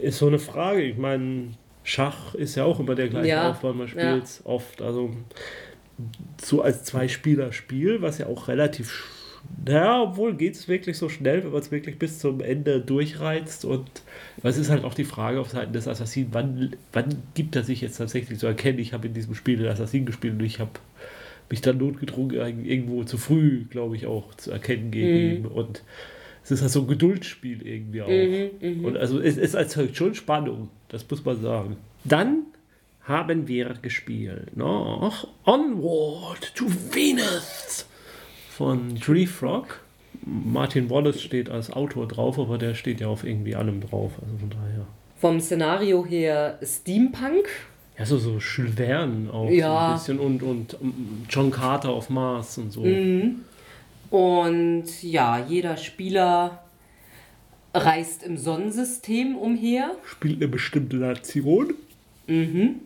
[0.01, 0.83] ist so eine Frage.
[0.83, 1.49] Ich meine,
[1.83, 4.51] Schach ist ja auch immer der gleiche ja, Aufbau, man spielt es ja.
[4.51, 4.83] oft.
[4.83, 5.11] Also
[6.43, 9.07] so als Zwei-Spieler-Spiel, was ja auch relativ
[9.65, 13.65] naja, obwohl geht es wirklich so schnell, wenn man es wirklich bis zum Ende durchreizt.
[13.65, 13.89] Und
[14.43, 17.81] es ist halt auch die Frage auf Seiten des Assassinen, wann, wann gibt er sich
[17.81, 20.73] jetzt tatsächlich zu erkennen, ich habe in diesem Spiel den Assassin gespielt und ich habe
[21.51, 25.43] mich dann notgedrungen, irgendwo zu früh, glaube ich, auch zu erkennen gegeben.
[25.43, 25.53] Mhm.
[25.53, 25.83] Und
[26.49, 28.09] es ist halt so ein Geduldsspiel irgendwie auch.
[28.09, 28.89] Mhm, mh.
[28.89, 31.77] Und also es, es erzeugt schon Spannung, das muss man sagen.
[32.05, 32.47] Dann
[33.03, 37.87] haben wir gespielt noch Onward to Venus
[38.51, 39.81] von Tree Frog.
[40.25, 44.13] Martin Wallace steht als Autor drauf, aber der steht ja auf irgendwie allem drauf.
[44.23, 44.87] Also von daher.
[45.21, 47.47] Vom Szenario her Steampunk.
[47.99, 49.99] Ja, so, so Jules Verne auch ja.
[49.99, 50.77] so ein bisschen und, und
[51.29, 52.83] John Carter auf Mars und so.
[52.83, 53.41] Mhm.
[54.11, 56.63] Und ja, jeder Spieler
[57.75, 59.93] reist im Sonnensystem umher.
[60.05, 61.75] Spielt eine bestimmte Nation.
[62.27, 62.77] Mhm.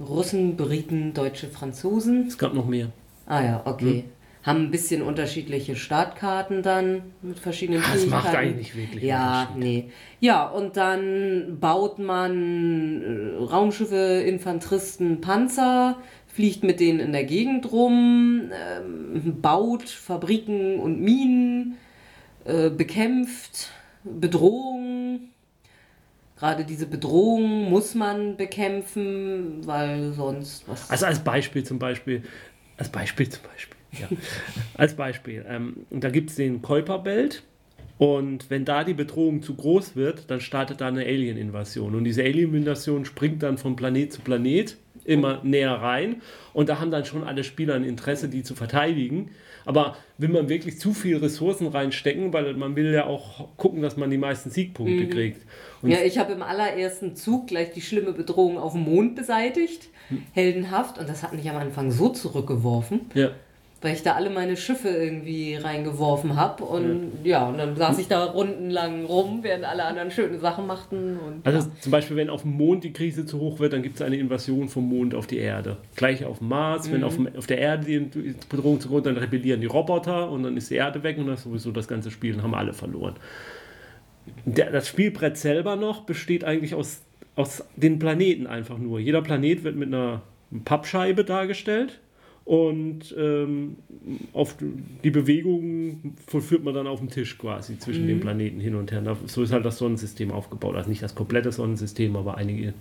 [0.00, 2.26] Russen, Briten, Deutsche, Franzosen.
[2.28, 2.90] Es gab noch mehr.
[3.26, 4.02] Ah ja, okay.
[4.02, 4.04] Hm.
[4.44, 9.90] Haben ein bisschen unterschiedliche Startkarten dann mit verschiedenen ah, Das macht eigentlich wirklich Ja, nee.
[10.20, 15.96] Ja, und dann baut man äh, Raumschiffe, Infanteristen, Panzer,
[16.28, 21.76] fliegt mit denen in der Gegend rum, ähm, baut Fabriken und Minen,
[22.44, 23.70] äh, bekämpft
[24.04, 25.30] Bedrohungen.
[26.38, 30.88] Gerade diese Bedrohungen muss man bekämpfen, weil sonst was.
[30.88, 32.22] Also als Beispiel zum Beispiel,
[32.76, 34.08] als Beispiel zum Beispiel, ja.
[34.74, 37.42] als Beispiel, ähm, da gibt es den Kuiperbelt.
[37.98, 41.96] Und wenn da die Bedrohung zu groß wird, dann startet da eine Alien-Invasion.
[41.96, 46.22] Und diese Alien-Invasion springt dann von Planet zu Planet immer näher rein.
[46.52, 49.30] Und da haben dann schon alle Spieler ein Interesse, die zu verteidigen.
[49.64, 53.96] Aber will man wirklich zu viel Ressourcen reinstecken, weil man will ja auch gucken, dass
[53.96, 55.10] man die meisten Siegpunkte mhm.
[55.10, 55.42] kriegt.
[55.82, 59.88] Und ja, ich habe im allerersten Zug gleich die schlimme Bedrohung auf dem Mond beseitigt.
[60.08, 60.22] Hm.
[60.32, 60.98] Heldenhaft.
[60.98, 63.02] Und das hat mich am Anfang so zurückgeworfen.
[63.14, 63.30] Ja.
[63.80, 66.64] Weil ich da alle meine Schiffe irgendwie reingeworfen habe.
[66.64, 67.42] Und ja.
[67.42, 67.48] ja.
[67.48, 71.16] und dann saß ich da rundenlang rum, während alle anderen schöne Sachen machten.
[71.16, 71.74] Und, also ja.
[71.80, 74.16] zum Beispiel, wenn auf dem Mond die Krise zu hoch wird, dann gibt es eine
[74.16, 75.76] Invasion vom Mond auf die Erde.
[75.94, 76.92] Gleich auf dem Mars, mhm.
[76.94, 80.42] wenn auf, dem, auf der Erde die Bedrohung zu groß dann rebellieren die Roboter und
[80.42, 82.72] dann ist die Erde weg und dann ist sowieso das ganze Spiel und haben alle
[82.72, 83.14] verloren.
[84.44, 87.02] Der, das Spielbrett selber noch besteht eigentlich aus,
[87.36, 88.98] aus den Planeten einfach nur.
[88.98, 90.22] Jeder Planet wird mit einer
[90.64, 92.00] Pappscheibe dargestellt
[92.48, 93.76] und ähm,
[94.32, 94.56] auf
[95.04, 98.08] die Bewegungen vollführt man dann auf dem Tisch quasi zwischen mhm.
[98.08, 99.02] den Planeten hin und her.
[99.26, 100.74] So ist halt das Sonnensystem aufgebaut.
[100.74, 102.72] Also nicht das komplette Sonnensystem, aber einige,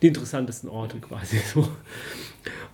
[0.00, 1.66] die interessantesten Orte quasi so.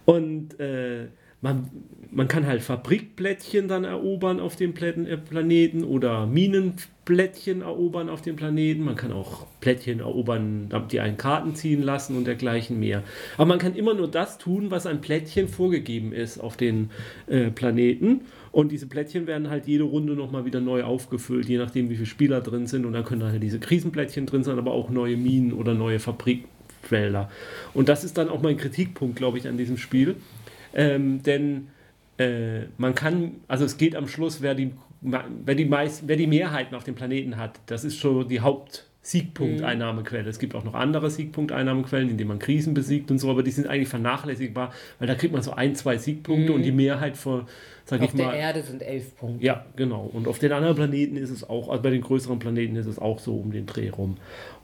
[0.05, 1.07] Und äh,
[1.43, 1.71] man,
[2.11, 8.37] man kann halt Fabrikplättchen dann erobern auf dem äh, Planeten oder Minenplättchen erobern auf dem
[8.37, 8.85] Planeten.
[8.85, 13.03] Man kann auch Plättchen erobern, die einen Karten ziehen lassen und dergleichen mehr.
[13.37, 16.91] Aber man kann immer nur das tun, was ein Plättchen vorgegeben ist auf den
[17.27, 18.23] äh, Planeten.
[18.53, 22.07] Und diese Plättchen werden halt jede Runde nochmal wieder neu aufgefüllt, je nachdem, wie viele
[22.07, 22.85] Spieler drin sind.
[22.85, 27.31] Und dann können halt diese Krisenplättchen drin sein, aber auch neue Minen oder neue Fabrikfelder.
[27.73, 30.17] Und das ist dann auch mein Kritikpunkt, glaube ich, an diesem Spiel
[30.75, 31.69] ähm, denn
[32.19, 36.27] äh, man kann, also es geht am Schluss, wer die, wer, die meist, wer die
[36.27, 40.29] Mehrheiten auf dem Planeten hat, das ist schon die Haupt- Siegpunkteinnahmequelle.
[40.29, 43.67] Es gibt auch noch andere Siegpunkteinnahmequellen, indem man Krisen besiegt und so, aber die sind
[43.67, 46.57] eigentlich vernachlässigbar, weil da kriegt man so ein, zwei Siegpunkte mhm.
[46.57, 47.47] und die Mehrheit von,
[47.87, 48.27] sag auf ich mal.
[48.27, 49.45] Auf der Erde sind elf Punkte.
[49.45, 50.09] Ja, genau.
[50.13, 52.99] Und auf den anderen Planeten ist es auch, also bei den größeren Planeten ist es
[52.99, 54.19] auch so um den Dreh rum.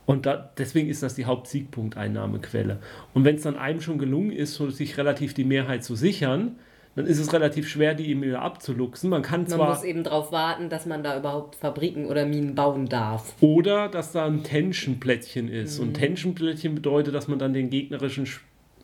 [0.07, 2.79] Und da, deswegen ist das die Hauptsiegpunkteinnahmequelle.
[3.13, 6.57] Und wenn es dann einem schon gelungen ist, so sich relativ die Mehrheit zu sichern,
[6.95, 9.11] dann ist es relativ schwer, die eben wieder abzuluxen.
[9.11, 9.59] Man kann zwar.
[9.59, 13.35] Man muss eben darauf warten, dass man da überhaupt Fabriken oder Minen bauen darf.
[13.41, 15.79] Oder dass da ein Tension-Plättchen ist.
[15.79, 15.89] Mhm.
[15.89, 18.27] Und Tension-Plättchen bedeutet, dass man dann den gegnerischen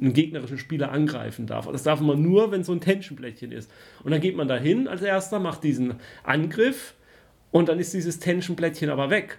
[0.00, 1.68] einen gegnerischen Spieler angreifen darf.
[1.70, 3.70] Das darf man nur, wenn so ein Tension-Plättchen ist.
[4.02, 5.94] Und dann geht man dahin als erster, macht diesen
[6.24, 6.94] Angriff
[7.50, 9.38] und dann ist dieses Tension-Plättchen aber weg.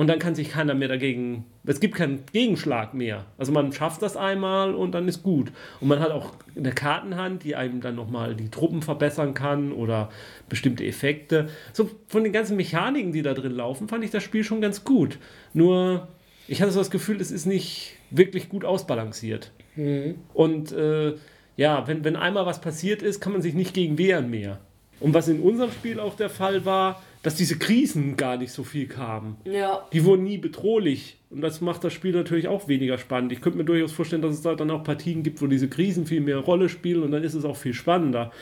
[0.00, 3.26] Und dann kann sich keiner mehr dagegen, es gibt keinen Gegenschlag mehr.
[3.36, 5.52] Also man schafft das einmal und dann ist gut.
[5.78, 10.08] Und man hat auch eine Kartenhand, die einem dann nochmal die Truppen verbessern kann oder
[10.48, 11.50] bestimmte Effekte.
[11.74, 14.84] So von den ganzen Mechaniken, die da drin laufen, fand ich das Spiel schon ganz
[14.84, 15.18] gut.
[15.52, 16.08] Nur,
[16.48, 19.52] ich hatte so das Gefühl, es ist nicht wirklich gut ausbalanciert.
[19.76, 20.14] Mhm.
[20.32, 21.16] Und äh,
[21.58, 24.60] ja, wenn, wenn einmal was passiert ist, kann man sich nicht gegen wehren mehr.
[24.98, 28.64] Und was in unserem Spiel auch der Fall war, dass diese Krisen gar nicht so
[28.64, 29.36] viel kamen.
[29.44, 29.86] Ja.
[29.92, 31.18] Die wurden nie bedrohlich.
[31.28, 33.32] Und das macht das Spiel natürlich auch weniger spannend.
[33.32, 36.06] Ich könnte mir durchaus vorstellen, dass es da dann auch Partien gibt, wo diese Krisen
[36.06, 38.32] viel mehr Rolle spielen und dann ist es auch viel spannender.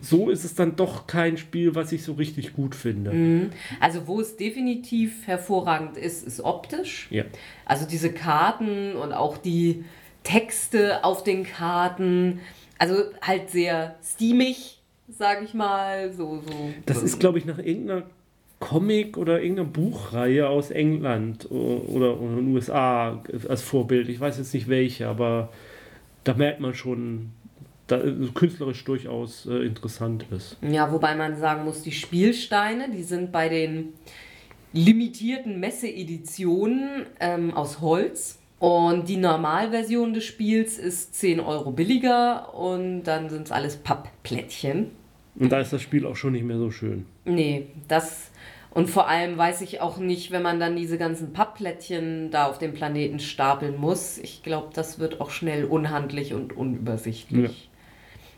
[0.00, 3.12] So ist es dann doch kein Spiel, was ich so richtig gut finde.
[3.12, 3.50] Mhm.
[3.78, 7.06] Also, wo es definitiv hervorragend ist, ist optisch.
[7.10, 7.24] Ja.
[7.66, 9.84] Also, diese Karten und auch die
[10.24, 12.40] Texte auf den Karten.
[12.78, 14.81] Also, halt sehr steamig
[15.16, 16.12] sag ich mal.
[16.12, 16.52] So, so,
[16.86, 18.04] das ist, glaube ich, nach irgendeiner
[18.62, 24.08] Comic oder irgendeiner Buchreihe aus England oder, oder den USA als Vorbild.
[24.08, 25.48] Ich weiß jetzt nicht welche, aber
[26.24, 27.30] da merkt man schon,
[27.88, 30.56] dass es künstlerisch durchaus äh, interessant ist.
[30.62, 33.94] Ja, wobei man sagen muss, die Spielsteine, die sind bei den
[34.72, 38.38] limitierten Messe-Editionen ähm, aus Holz.
[38.60, 44.92] Und die Normalversion des Spiels ist 10 Euro billiger und dann sind es alles Pappplättchen.
[45.34, 47.06] Und da ist das Spiel auch schon nicht mehr so schön.
[47.24, 48.30] Nee, das.
[48.70, 52.58] Und vor allem weiß ich auch nicht, wenn man dann diese ganzen Pappplättchen da auf
[52.58, 54.18] dem Planeten stapeln muss.
[54.18, 57.70] Ich glaube, das wird auch schnell unhandlich und unübersichtlich.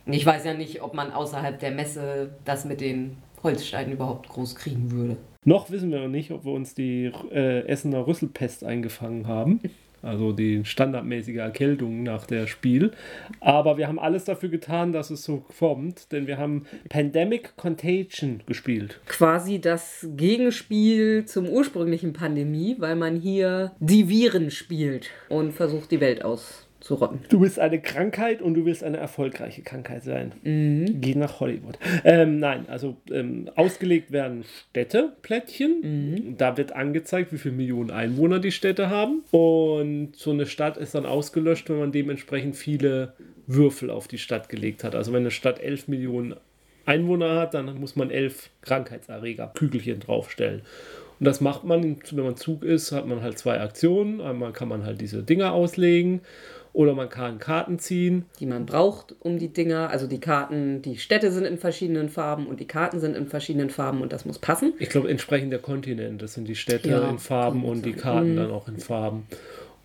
[0.06, 0.12] Ja.
[0.12, 4.56] Ich weiß ja nicht, ob man außerhalb der Messe das mit den Holzsteinen überhaupt groß
[4.56, 5.16] kriegen würde.
[5.44, 9.60] Noch wissen wir noch nicht, ob wir uns die äh, Essener Rüsselpest eingefangen haben
[10.04, 12.92] also die standardmäßige Erkältung nach der Spiel.
[13.40, 18.42] Aber wir haben alles dafür getan, dass es so kommt, denn wir haben Pandemic Contagion
[18.46, 19.00] gespielt.
[19.06, 26.00] Quasi das Gegenspiel zum ursprünglichen Pandemie, weil man hier die Viren spielt und versucht, die
[26.00, 27.20] Welt aus zu rotten.
[27.30, 30.32] Du bist eine Krankheit und du willst eine erfolgreiche Krankheit sein.
[30.42, 31.00] Mhm.
[31.00, 31.78] Geh nach Hollywood.
[32.04, 35.80] Ähm, nein, also ähm, ausgelegt werden Städteplättchen.
[35.80, 36.36] Mhm.
[36.36, 39.22] Da wird angezeigt, wie viele Millionen Einwohner die Städte haben.
[39.30, 43.14] Und so eine Stadt ist dann ausgelöscht, wenn man dementsprechend viele
[43.46, 44.94] Würfel auf die Stadt gelegt hat.
[44.94, 46.34] Also wenn eine Stadt 11 Millionen
[46.84, 50.60] Einwohner hat, dann muss man elf Krankheitserreger, Kügelchen draufstellen.
[51.18, 54.20] Und das macht man, wenn man Zug ist, hat man halt zwei Aktionen.
[54.20, 56.20] Einmal kann man halt diese Dinger auslegen
[56.74, 58.26] oder man kann Karten ziehen.
[58.40, 62.46] Die man braucht, um die Dinger, also die Karten, die Städte sind in verschiedenen Farben
[62.46, 64.74] und die Karten sind in verschiedenen Farben und das muss passen.
[64.80, 68.36] Ich glaube, entsprechend der Kontinente sind die Städte ja, in Farben und die Karten mhm.
[68.36, 69.26] dann auch in Farben.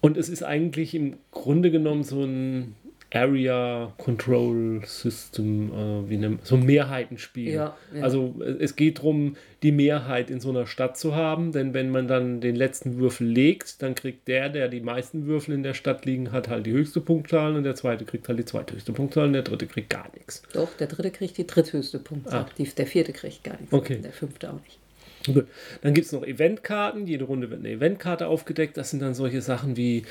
[0.02, 2.76] Und es ist eigentlich im Grunde genommen so ein
[3.12, 7.54] Area Control System, äh, wie nennt so ein Mehrheitenspiel.
[7.54, 8.04] Ja, ja.
[8.04, 12.08] Also es geht darum, die Mehrheit in so einer Stadt zu haben, denn wenn man
[12.08, 16.06] dann den letzten Würfel legt, dann kriegt der, der die meisten Würfel in der Stadt
[16.06, 19.34] liegen hat, halt die höchste Punktzahl und der zweite kriegt halt die zweithöchste Punktzahl und
[19.34, 20.44] der dritte kriegt gar nichts.
[20.54, 22.46] Doch, der dritte kriegt die dritthöchste Punktzahl.
[22.46, 22.64] Ah.
[22.78, 23.74] der vierte kriegt gar nichts.
[23.74, 24.00] Okay.
[24.04, 24.78] Der fünfte auch nicht.
[25.26, 25.48] Gut.
[25.82, 27.06] Dann gibt es noch Eventkarten.
[27.06, 28.78] Jede Runde wird eine Eventkarte aufgedeckt.
[28.78, 30.06] Das sind dann solche Sachen wie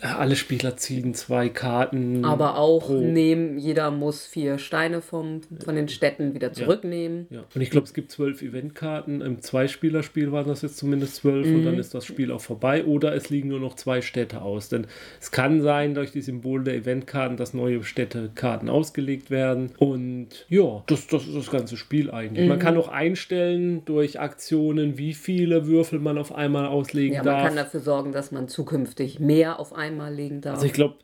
[0.00, 2.24] alle Spieler ziehen zwei Karten.
[2.24, 3.00] Aber auch pro.
[3.00, 7.26] nehmen, jeder muss vier Steine vom, von den Städten wieder zurücknehmen.
[7.30, 7.38] Ja.
[7.38, 7.44] ja.
[7.54, 9.20] Und ich glaube, es gibt zwölf Eventkarten.
[9.20, 11.56] Im Zweispielerspiel waren das jetzt zumindest zwölf mhm.
[11.56, 12.84] und dann ist das Spiel auch vorbei.
[12.84, 14.68] Oder es liegen nur noch zwei Städte aus.
[14.68, 14.86] Denn
[15.20, 19.70] es kann sein, durch die Symbole der Eventkarten, dass neue Städtekarten ausgelegt werden.
[19.78, 22.44] Und ja, das, das ist das ganze Spiel eigentlich.
[22.44, 22.48] Mhm.
[22.48, 27.38] Man kann auch einstellen durch Aktionen, wie viele Würfel man auf einmal auslegen ja, darf.
[27.38, 30.54] Ja, man kann dafür sorgen, dass man zukünftig mehr auf einmal einmal legen darf.
[30.54, 30.96] Also ich glaube,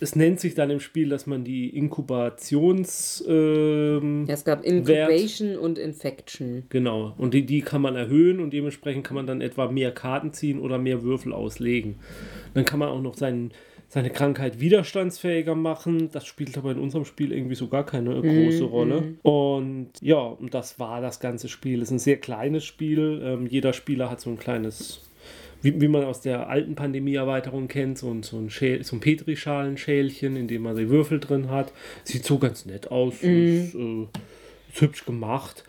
[0.00, 3.24] es nennt sich dann im Spiel, dass man die Inkubations.
[3.26, 6.64] Ähm, ja, es gab Incubation Wert, und Infection.
[6.68, 7.14] Genau.
[7.16, 10.60] Und die, die kann man erhöhen und dementsprechend kann man dann etwa mehr Karten ziehen
[10.60, 11.96] oder mehr Würfel auslegen.
[12.54, 13.52] Dann kann man auch noch seinen,
[13.88, 16.10] seine Krankheit widerstandsfähiger machen.
[16.12, 19.00] Das spielt aber in unserem Spiel irgendwie so gar keine mhm, große Rolle.
[19.00, 19.18] Mhm.
[19.22, 21.80] Und ja, und das war das ganze Spiel.
[21.80, 23.22] Es ist ein sehr kleines Spiel.
[23.24, 25.08] Ähm, jeder Spieler hat so ein kleines
[25.62, 30.36] wie, wie man aus der alten Pandemie-Erweiterung kennt, so ein, so ein, so ein Petrischalenschälchen,
[30.36, 31.72] in dem man die Würfel drin hat.
[32.04, 33.28] Sieht so ganz nett aus, mhm.
[33.30, 34.02] ist, äh,
[34.72, 35.64] ist hübsch gemacht.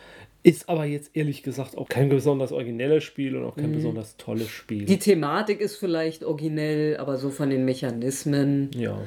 [0.45, 3.75] Ist aber jetzt ehrlich gesagt auch kein besonders originelles Spiel und auch kein mhm.
[3.75, 4.85] besonders tolles Spiel.
[4.85, 8.69] Die Thematik ist vielleicht originell, aber so von den Mechanismen.
[8.75, 8.99] Ja.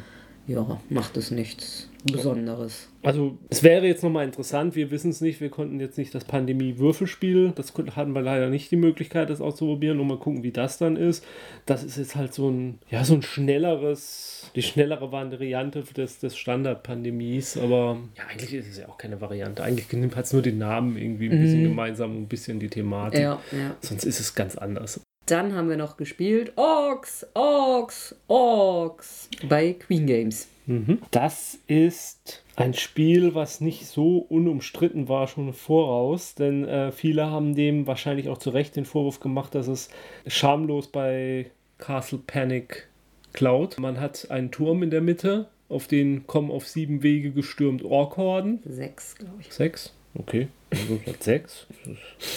[0.46, 1.90] Ja, macht es nichts.
[2.06, 2.88] Besonderes.
[3.02, 6.24] Also es wäre jetzt nochmal interessant, wir wissen es nicht, wir konnten jetzt nicht das
[6.24, 10.78] Pandemie-Würfelspiel, das hatten wir leider nicht die Möglichkeit, das auszuprobieren und mal gucken, wie das
[10.78, 11.24] dann ist.
[11.66, 16.36] Das ist jetzt halt so ein, ja, so ein schnelleres, die schnellere Variante des, des
[16.36, 19.62] Standard-Pandemies, aber ja, eigentlich ist es ja auch keine Variante.
[19.62, 19.86] Eigentlich
[20.16, 21.68] hat es nur den Namen irgendwie ein bisschen mhm.
[21.68, 23.20] gemeinsam und ein bisschen die Thematik.
[23.20, 23.76] Ja, ja.
[23.80, 25.00] Sonst ist es ganz anders.
[25.26, 30.46] Dann haben wir noch gespielt Orks, Orks, Orks bei Queen Games.
[30.66, 31.00] Mhm.
[31.10, 37.56] Das ist ein Spiel, was nicht so unumstritten war schon voraus, denn äh, viele haben
[37.56, 39.88] dem wahrscheinlich auch zu Recht den Vorwurf gemacht, dass es
[40.28, 42.88] schamlos bei Castle Panic
[43.32, 43.78] klaut.
[43.78, 48.60] Man hat einen Turm in der Mitte, auf den kommen auf sieben Wege gestürmt Orkhorden.
[48.64, 49.52] Sechs, glaube ich.
[49.52, 49.92] Sechs?
[50.14, 50.46] Okay.
[50.70, 51.66] Also sechs.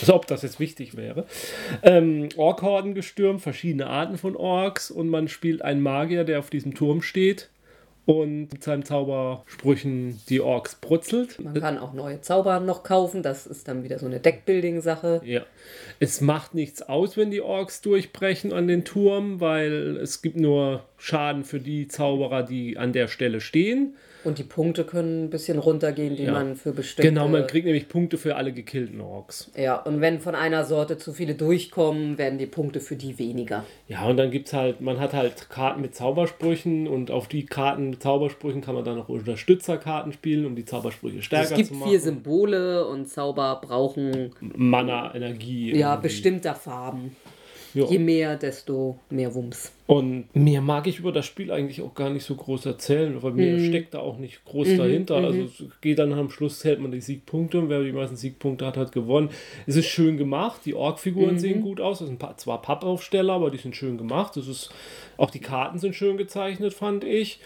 [0.02, 1.26] Als ob das jetzt wichtig wäre.
[1.82, 6.76] Ähm, Orkhorden gestürmt, verschiedene Arten von Orks und man spielt einen Magier, der auf diesem
[6.76, 7.50] Turm steht
[8.10, 11.40] und mit seinen Zaubersprüchen die Orks brutzelt.
[11.40, 15.22] Man kann auch neue Zauber noch kaufen, das ist dann wieder so eine Deckbuilding-Sache.
[15.24, 15.46] Ja.
[16.00, 20.84] Es macht nichts aus, wenn die Orks durchbrechen an den Turm, weil es gibt nur
[20.98, 23.96] Schaden für die Zauberer, die an der Stelle stehen.
[24.24, 26.34] Und die Punkte können ein bisschen runtergehen, die ja.
[26.34, 27.10] man für bestimmte...
[27.10, 29.50] Genau, man kriegt nämlich Punkte für alle gekillten Orks.
[29.56, 33.64] Ja, und wenn von einer Sorte zu viele durchkommen, werden die Punkte für die weniger.
[33.88, 37.46] Ja, und dann gibt es halt, man hat halt Karten mit Zaubersprüchen und auf die
[37.46, 41.62] Karten mit Zaubersprüchen kann man dann auch Unterstützerkarten spielen, um die Zaubersprüche stärker zu machen.
[41.62, 44.32] Es gibt vier Symbole und Zauber brauchen...
[44.42, 45.74] Mana, Energie.
[45.76, 46.08] Ja, irgendwie.
[46.08, 47.16] bestimmter Farben.
[47.74, 47.88] Jo.
[47.90, 49.72] Je mehr, desto mehr Wumms.
[49.86, 53.32] Und mehr mag ich über das Spiel eigentlich auch gar nicht so groß erzählen, weil
[53.32, 53.68] mir mhm.
[53.68, 54.78] steckt da auch nicht groß mhm.
[54.78, 55.20] dahinter.
[55.20, 55.26] Mhm.
[55.26, 58.66] Also es geht dann am Schluss, zählt man die Siegpunkte und wer die meisten Siegpunkte
[58.66, 59.30] hat, hat gewonnen.
[59.66, 61.40] Es ist schön gemacht, die Org-Figuren mhm.
[61.40, 62.00] sehen gut aus.
[62.00, 64.36] Das sind zwar Pappaufsteller, aber die sind schön gemacht.
[64.36, 64.70] Das ist,
[65.18, 67.40] auch die Karten sind schön gezeichnet, fand ich.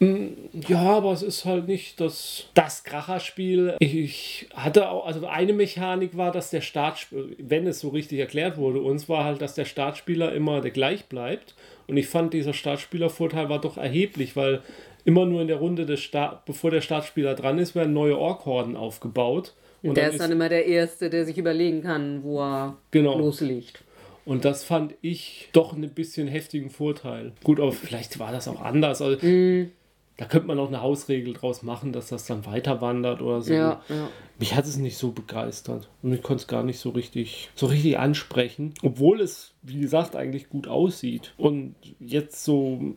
[0.00, 0.36] Hm,
[0.68, 3.76] ja, aber es ist halt nicht das, das Kracherspiel.
[3.78, 8.56] Ich hatte auch, also eine Mechanik war, dass der Startspieler, wenn es so richtig erklärt
[8.56, 11.54] wurde, uns war halt, dass der Startspieler immer der gleich bleibt.
[11.86, 14.62] Und ich fand, dieser Startspielervorteil war doch erheblich, weil
[15.04, 18.76] immer nur in der Runde des Start, bevor der Startspieler dran ist, werden neue Orkhorden
[18.76, 19.54] aufgebaut.
[19.82, 23.18] Und der ist dann immer der Erste, der sich überlegen kann, wo er genau.
[23.18, 23.83] loslegt.
[24.24, 27.32] Und das fand ich doch ein bisschen heftigen Vorteil.
[27.42, 29.02] Gut, aber vielleicht war das auch anders.
[29.02, 29.70] Also, mm
[30.16, 33.52] da könnte man auch eine Hausregel draus machen, dass das dann weiter wandert oder so.
[33.52, 34.08] Ja, ja.
[34.38, 37.66] Mich hat es nicht so begeistert und ich konnte es gar nicht so richtig, so
[37.66, 41.34] richtig ansprechen, obwohl es, wie gesagt, eigentlich gut aussieht.
[41.36, 42.94] Und jetzt so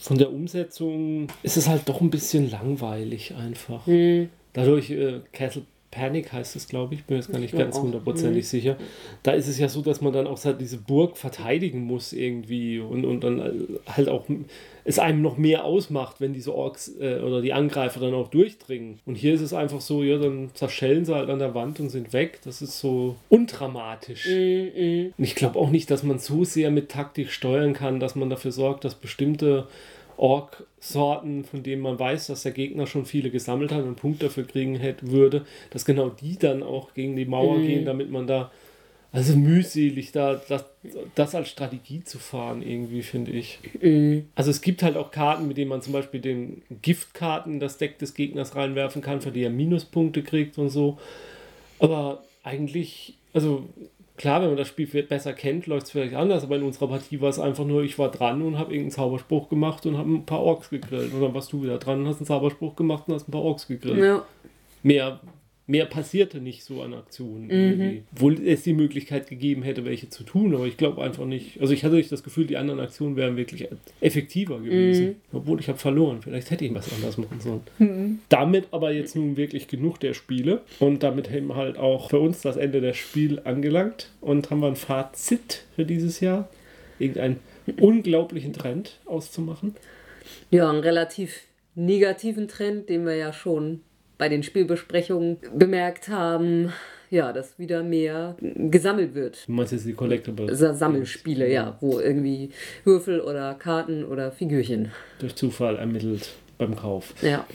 [0.00, 3.86] von der Umsetzung ist es halt doch ein bisschen langweilig einfach.
[3.86, 4.30] Mhm.
[4.54, 5.64] Dadurch, äh, Castle
[5.94, 8.48] Panic heißt es, glaube ich, bin jetzt gar nicht ganz hundertprozentig mhm.
[8.48, 8.76] sicher.
[9.22, 13.04] Da ist es ja so, dass man dann auch diese Burg verteidigen muss irgendwie und,
[13.04, 13.52] und dann äh,
[13.86, 14.26] halt auch
[14.84, 18.98] es einem noch mehr ausmacht, wenn diese Orks äh, oder die Angreifer dann auch durchdringen.
[19.06, 21.88] Und hier ist es einfach so, ja, dann zerschellen sie halt an der Wand und
[21.88, 22.40] sind weg.
[22.44, 24.26] Das ist so undramatisch.
[24.26, 25.12] Mhm.
[25.16, 28.28] Und ich glaube auch nicht, dass man so sehr mit Taktik steuern kann, dass man
[28.28, 29.68] dafür sorgt, dass bestimmte
[30.16, 34.26] Ork Sorten, von denen man weiß, dass der Gegner schon viele gesammelt hat und Punkte
[34.26, 37.66] dafür kriegen hätte, würde, dass genau die dann auch gegen die Mauer mhm.
[37.66, 38.50] gehen, damit man da
[39.12, 40.64] also mühselig, da das,
[41.14, 43.60] das als Strategie zu fahren, irgendwie, finde ich.
[43.80, 44.28] Mhm.
[44.34, 47.98] Also es gibt halt auch Karten, mit denen man zum Beispiel den Giftkarten das Deck
[47.98, 50.98] des Gegners reinwerfen kann, für die er Minuspunkte kriegt und so.
[51.78, 53.68] Aber eigentlich, also
[54.16, 57.20] klar, wenn man das Spiel besser kennt, läuft es vielleicht anders, aber in unserer Partie
[57.20, 60.26] war es einfach nur, ich war dran und habe irgendeinen Zauberspruch gemacht und habe ein
[60.26, 61.12] paar Orks gegrillt.
[61.12, 63.42] Und dann warst du wieder dran und hast einen Zauberspruch gemacht und hast ein paar
[63.42, 63.98] Orks gegrillt.
[63.98, 64.24] Ja.
[64.82, 65.20] Mehr
[65.66, 67.46] mehr passierte nicht so an Aktionen.
[67.46, 68.02] Mhm.
[68.12, 71.60] Obwohl es die Möglichkeit gegeben hätte, welche zu tun, aber ich glaube einfach nicht.
[71.60, 73.68] Also ich hatte nicht das Gefühl, die anderen Aktionen wären wirklich
[74.00, 75.06] effektiver gewesen.
[75.06, 75.14] Mhm.
[75.32, 76.20] Obwohl ich habe verloren.
[76.22, 77.62] Vielleicht hätte ich was anders machen sollen.
[77.78, 78.18] Mhm.
[78.28, 82.42] Damit aber jetzt nun wirklich genug der Spiele und damit haben halt auch für uns
[82.42, 86.48] das Ende der Spiel angelangt und haben wir ein Fazit für dieses Jahr.
[86.98, 87.40] Irgendeinen
[87.80, 89.74] unglaublichen Trend auszumachen.
[90.50, 91.40] Ja, einen relativ
[91.74, 93.80] negativen Trend, den wir ja schon
[94.18, 96.72] bei den Spielbesprechungen bemerkt haben,
[97.10, 99.46] ja, dass wieder mehr gesammelt wird.
[99.46, 100.58] Du meinst jetzt die Collectibles?
[100.58, 102.50] Sammelspiele, ja, wo irgendwie
[102.84, 104.90] Würfel oder Karten oder Figürchen.
[105.18, 107.14] Durch Zufall ermittelt beim Kauf.
[107.22, 107.46] Ja.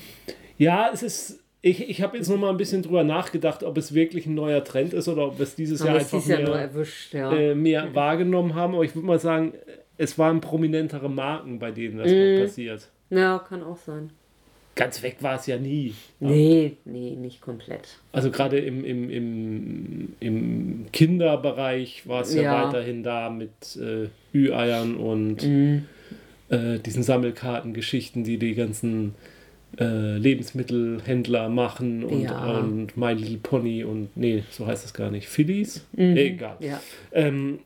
[0.58, 1.44] Ja, es ist.
[1.62, 4.64] Ich, ich habe jetzt noch mal ein bisschen drüber nachgedacht, ob es wirklich ein neuer
[4.64, 7.34] Trend ist oder ob wir es dieses Jahr einfach mehr, Jahr erwischt, ja.
[7.34, 8.76] äh, mehr wahrgenommen haben.
[8.76, 9.54] Aber ich würde mal sagen,
[9.98, 12.44] es waren prominentere Marken, bei denen das mm.
[12.44, 12.90] passiert.
[13.10, 14.14] Ja, kann auch sein
[14.80, 15.94] ganz weg war es ja nie.
[16.22, 18.00] Nee, nee, nicht komplett.
[18.14, 24.08] Also gerade im, im, im, im Kinderbereich war es ja, ja, weiterhin da mit äh,
[24.34, 25.86] Ü-Eiern und mhm.
[26.48, 29.16] äh, diesen Sammelkartengeschichten, die die ganzen
[29.78, 32.60] äh, Lebensmittelhändler machen und, ja.
[32.60, 35.28] und My Little Pony und nee, so heißt das gar nicht.
[35.28, 35.86] Phillies?
[35.92, 36.16] Mhm.
[36.16, 36.56] Egal.
[36.62, 36.82] Ja.
[37.12, 37.60] Ähm,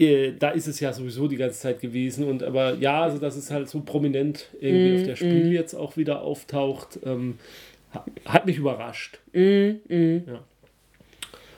[0.00, 2.26] äh, da ist es ja sowieso die ganze Zeit gewesen.
[2.26, 5.52] Und aber ja, also dass es halt so prominent irgendwie mm, auf der Spiel mm.
[5.52, 7.38] jetzt auch wieder auftaucht, ähm,
[8.24, 9.18] hat mich überrascht.
[9.32, 9.72] Mm,
[10.26, 10.44] ja.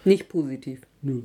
[0.04, 0.80] Nicht positiv.
[1.02, 1.22] Nö.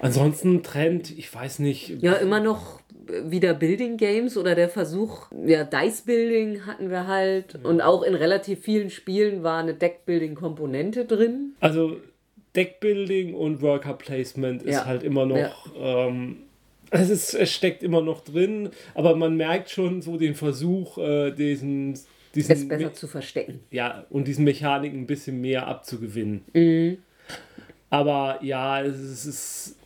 [0.00, 2.02] Ansonsten Trend, ich weiß nicht.
[2.02, 2.82] Ja, immer noch
[3.24, 7.54] wieder Building Games oder der Versuch, ja, Dice Building hatten wir halt.
[7.54, 7.68] Ja.
[7.68, 11.54] Und auch in relativ vielen Spielen war eine Deck Building Komponente drin.
[11.60, 11.96] Also
[12.56, 14.84] Deckbuilding und Worker Placement ist ja.
[14.84, 15.36] halt immer noch.
[15.76, 16.06] Ja.
[16.08, 16.38] Ähm,
[16.90, 21.30] es, ist, es steckt immer noch drin, aber man merkt schon so den Versuch, äh,
[21.30, 21.98] diesen,
[22.34, 22.52] diesen.
[22.52, 23.60] Es besser zu verstecken.
[23.70, 26.44] Ja, und diesen Mechaniken ein bisschen mehr abzugewinnen.
[26.52, 26.98] Mhm.
[27.92, 29.76] Aber ja, es ist,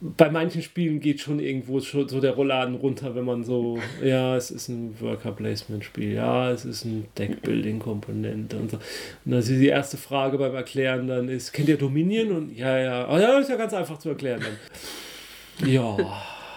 [0.00, 4.34] bei manchen Spielen geht schon irgendwo schon so der Rollladen runter, wenn man so, ja,
[4.34, 8.78] es ist ein Worker-Placement-Spiel, ja, es ist ein Deck-Building-Komponente und so.
[9.26, 12.30] Und also die erste Frage beim Erklären dann ist, kennt ihr Dominion?
[12.30, 15.68] Und ja, ja, oh, ja, ist ja ganz einfach zu erklären dann.
[15.68, 15.98] Ja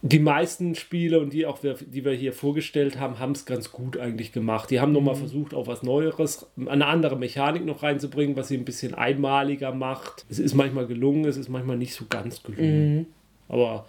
[0.06, 3.72] die meisten Spiele und die auch wir, die wir hier vorgestellt haben, haben es ganz
[3.72, 4.70] gut eigentlich gemacht.
[4.70, 4.96] Die haben mhm.
[4.96, 9.74] nochmal versucht, auch was Neueres, eine andere Mechanik noch reinzubringen, was sie ein bisschen einmaliger
[9.74, 10.26] macht.
[10.30, 12.98] Es ist manchmal gelungen, es ist manchmal nicht so ganz gelungen.
[12.98, 13.06] Mhm.
[13.48, 13.86] Aber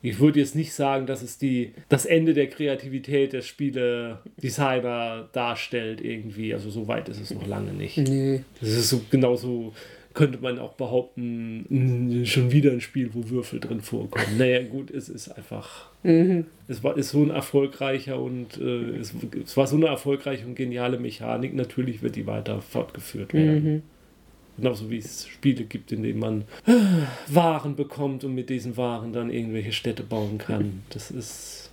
[0.00, 6.00] ich würde jetzt nicht sagen, dass es die, das Ende der Kreativität der Spiele-Designer darstellt
[6.00, 6.54] irgendwie.
[6.54, 7.98] Also so weit ist es noch lange nicht.
[7.98, 8.42] Nee.
[8.60, 9.74] Das ist so genauso
[10.18, 14.36] könnte man auch behaupten, schon wieder ein Spiel, wo Würfel drin vorkommen.
[14.36, 15.90] Naja, gut, es ist einfach.
[16.02, 16.46] Mhm.
[16.66, 19.14] Es war, ist so ein erfolgreicher und äh, es,
[19.44, 21.54] es, war so eine erfolgreiche und geniale Mechanik.
[21.54, 23.74] Natürlich wird die weiter fortgeführt werden.
[23.74, 23.82] Mhm.
[24.56, 26.72] Genauso wie es Spiele gibt, in denen man äh,
[27.28, 30.82] Waren bekommt und mit diesen Waren dann irgendwelche Städte bauen kann.
[30.90, 31.67] Das ist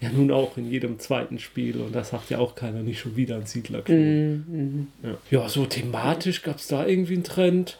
[0.00, 3.16] ja nun auch in jedem zweiten Spiel und das sagt ja auch keiner, nicht schon
[3.16, 4.44] wieder ein Siedlerklon.
[4.48, 4.86] Mhm.
[5.02, 5.16] Ja.
[5.30, 7.78] ja, so thematisch gab es da irgendwie einen Trend.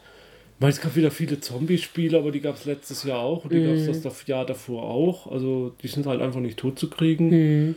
[0.56, 3.52] Ich meine, es gab wieder viele Zombie-Spiele, aber die gab es letztes Jahr auch und
[3.52, 3.66] die mhm.
[3.66, 5.30] gab es das Jahr davor auch.
[5.30, 7.28] Also die sind halt einfach nicht tot zu kriegen.
[7.28, 7.74] Mhm.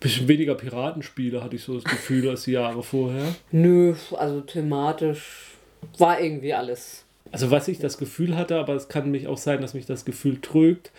[0.00, 3.34] Bisschen weniger Piratenspiele hatte ich so das Gefühl als die Jahre vorher.
[3.52, 5.52] Nö, also thematisch
[5.98, 7.04] war irgendwie alles.
[7.30, 10.04] Also was ich das Gefühl hatte, aber es kann mich auch sein, dass mich das
[10.04, 10.90] Gefühl trügt,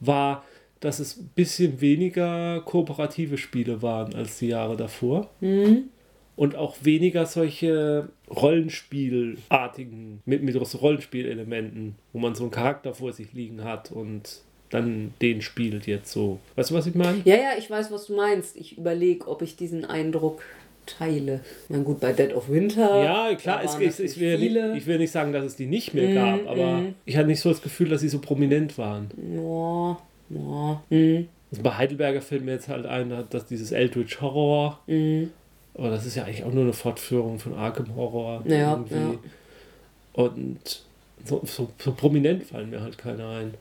[0.00, 0.44] war,
[0.84, 5.30] dass es ein bisschen weniger kooperative Spiele waren als die Jahre davor.
[5.40, 5.84] Mhm.
[6.36, 13.32] Und auch weniger solche Rollenspielartigen, mit, mit Rollenspielelementen, wo man so einen Charakter vor sich
[13.32, 16.40] liegen hat und dann den spielt jetzt so.
[16.56, 17.22] Weißt du, was ich meine?
[17.24, 18.56] Ja, ja, ich weiß, was du meinst.
[18.56, 20.42] Ich überlege, ob ich diesen Eindruck
[20.84, 21.40] teile.
[21.68, 23.04] Na gut, bei Dead of Winter.
[23.04, 25.94] Ja, klar, es, ich, ich, will nicht, ich will nicht sagen, dass es die nicht
[25.94, 26.94] mehr mm, gab, aber mm.
[27.04, 29.08] ich hatte nicht so das Gefühl, dass sie so prominent waren.
[29.34, 29.98] Ja.
[30.30, 30.82] Ja.
[30.90, 31.28] Mhm.
[31.50, 35.30] Also bei Heidelberger fällt mir jetzt halt ein, dass dieses Eldritch Horror, mhm.
[35.74, 38.42] aber das ist ja eigentlich auch nur eine Fortführung von Arkham Horror.
[38.46, 38.94] Ja, irgendwie.
[38.94, 39.18] ja.
[40.14, 40.82] Und
[41.24, 43.54] so, so, so, prominent fallen mir halt keine ein.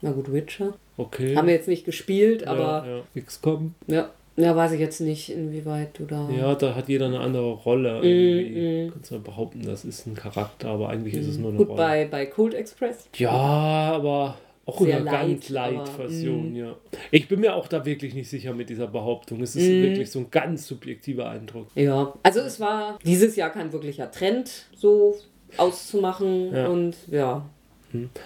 [0.00, 0.74] Na gut, Witcher.
[0.96, 1.36] Okay.
[1.36, 2.84] Haben wir jetzt nicht gespielt, aber.
[2.86, 3.22] Ja, ja.
[3.22, 3.74] XCOM.
[3.86, 4.10] Ja.
[4.36, 6.28] Ja, weiß ich jetzt nicht, inwieweit du da.
[6.30, 8.00] Ja, da hat jeder eine andere Rolle.
[8.00, 8.86] Mm, Irgendwie.
[8.86, 8.92] mm.
[8.92, 11.76] Kannst du behaupten, das ist ein Charakter, aber eigentlich ist es nur eine Gut, Rolle.
[11.76, 13.08] bei, bei Cold Express.
[13.16, 16.56] Ja, aber auch Sehr in einer ganz light, Version, mm.
[16.56, 16.76] ja.
[17.10, 19.42] Ich bin mir auch da wirklich nicht sicher mit dieser Behauptung.
[19.42, 19.82] Es ist Mm.
[19.82, 21.66] wirklich so ein ganz subjektiver Eindruck.
[21.74, 25.16] Ja, also es war dieses Jahr kein wirklicher Trend, so
[25.56, 26.68] auszumachen Ja.
[26.68, 27.44] und ja.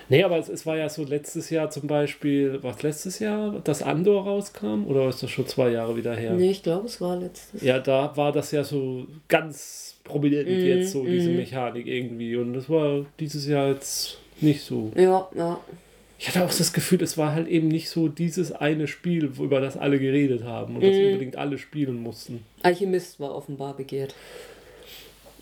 [0.08, 3.82] Nee, aber es, es war ja so letztes Jahr zum Beispiel, was letztes Jahr, dass
[3.82, 4.86] Andor rauskam?
[4.86, 6.34] Oder ist das schon zwei Jahre wieder her?
[6.34, 7.62] Nee, ich glaube, es war letztes.
[7.62, 11.36] Ja, da war das ja so ganz prominent Mm, jetzt so, diese mm.
[11.36, 12.36] Mechanik irgendwie.
[12.36, 14.92] Und das war dieses Jahr jetzt nicht so.
[14.94, 15.58] Ja, ja.
[16.18, 19.60] Ich hatte auch das Gefühl, es war halt eben nicht so dieses eine Spiel, über
[19.60, 21.06] das alle geredet haben und das Mhm.
[21.08, 22.44] unbedingt alle spielen mussten.
[22.62, 24.14] Alchemist war offenbar begehrt.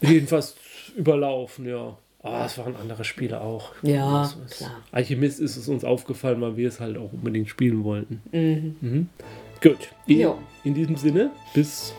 [0.01, 0.57] Jedenfalls
[0.97, 1.97] überlaufen, ja.
[2.23, 3.73] Aber es waren andere Spiele auch.
[3.83, 4.81] Ja, Also klar.
[4.93, 8.23] Alchemist ist es uns aufgefallen, weil wir es halt auch unbedingt spielen wollten.
[8.33, 8.77] Mhm.
[8.81, 9.09] Mhm.
[9.63, 9.91] Gut.
[10.07, 10.27] In,
[10.65, 11.93] in diesem Sinne, bis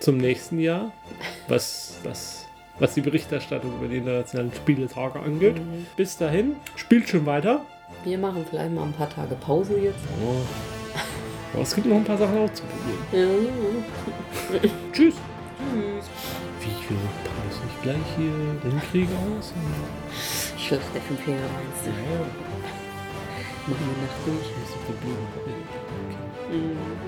[0.00, 0.92] zum nächsten Jahr,
[1.46, 2.44] was, das,
[2.80, 5.56] was die Berichterstattung über die internationalen Spieletage angeht.
[5.56, 5.86] Mhm.
[5.96, 7.64] Bis dahin, spielt schon weiter.
[8.04, 9.98] Wir machen vielleicht mal ein paar Tage Pause jetzt.
[10.24, 10.40] Oh.
[11.52, 12.98] Aber es gibt noch ein paar Sachen auszuprobieren.
[13.12, 14.60] Ja.
[14.92, 15.14] Tschüss.
[15.72, 16.04] Tschüss.
[16.60, 19.52] Wie ich will Pause nicht gleich hier hinkriege aus.
[20.58, 21.90] Schluss der fünf Jahre meinst du?
[21.90, 22.20] Ja,
[23.66, 24.48] Machen wir Nacht durch.
[24.48, 25.26] das ist die Blume.
[25.36, 26.56] Okay.
[26.56, 27.07] Mhm.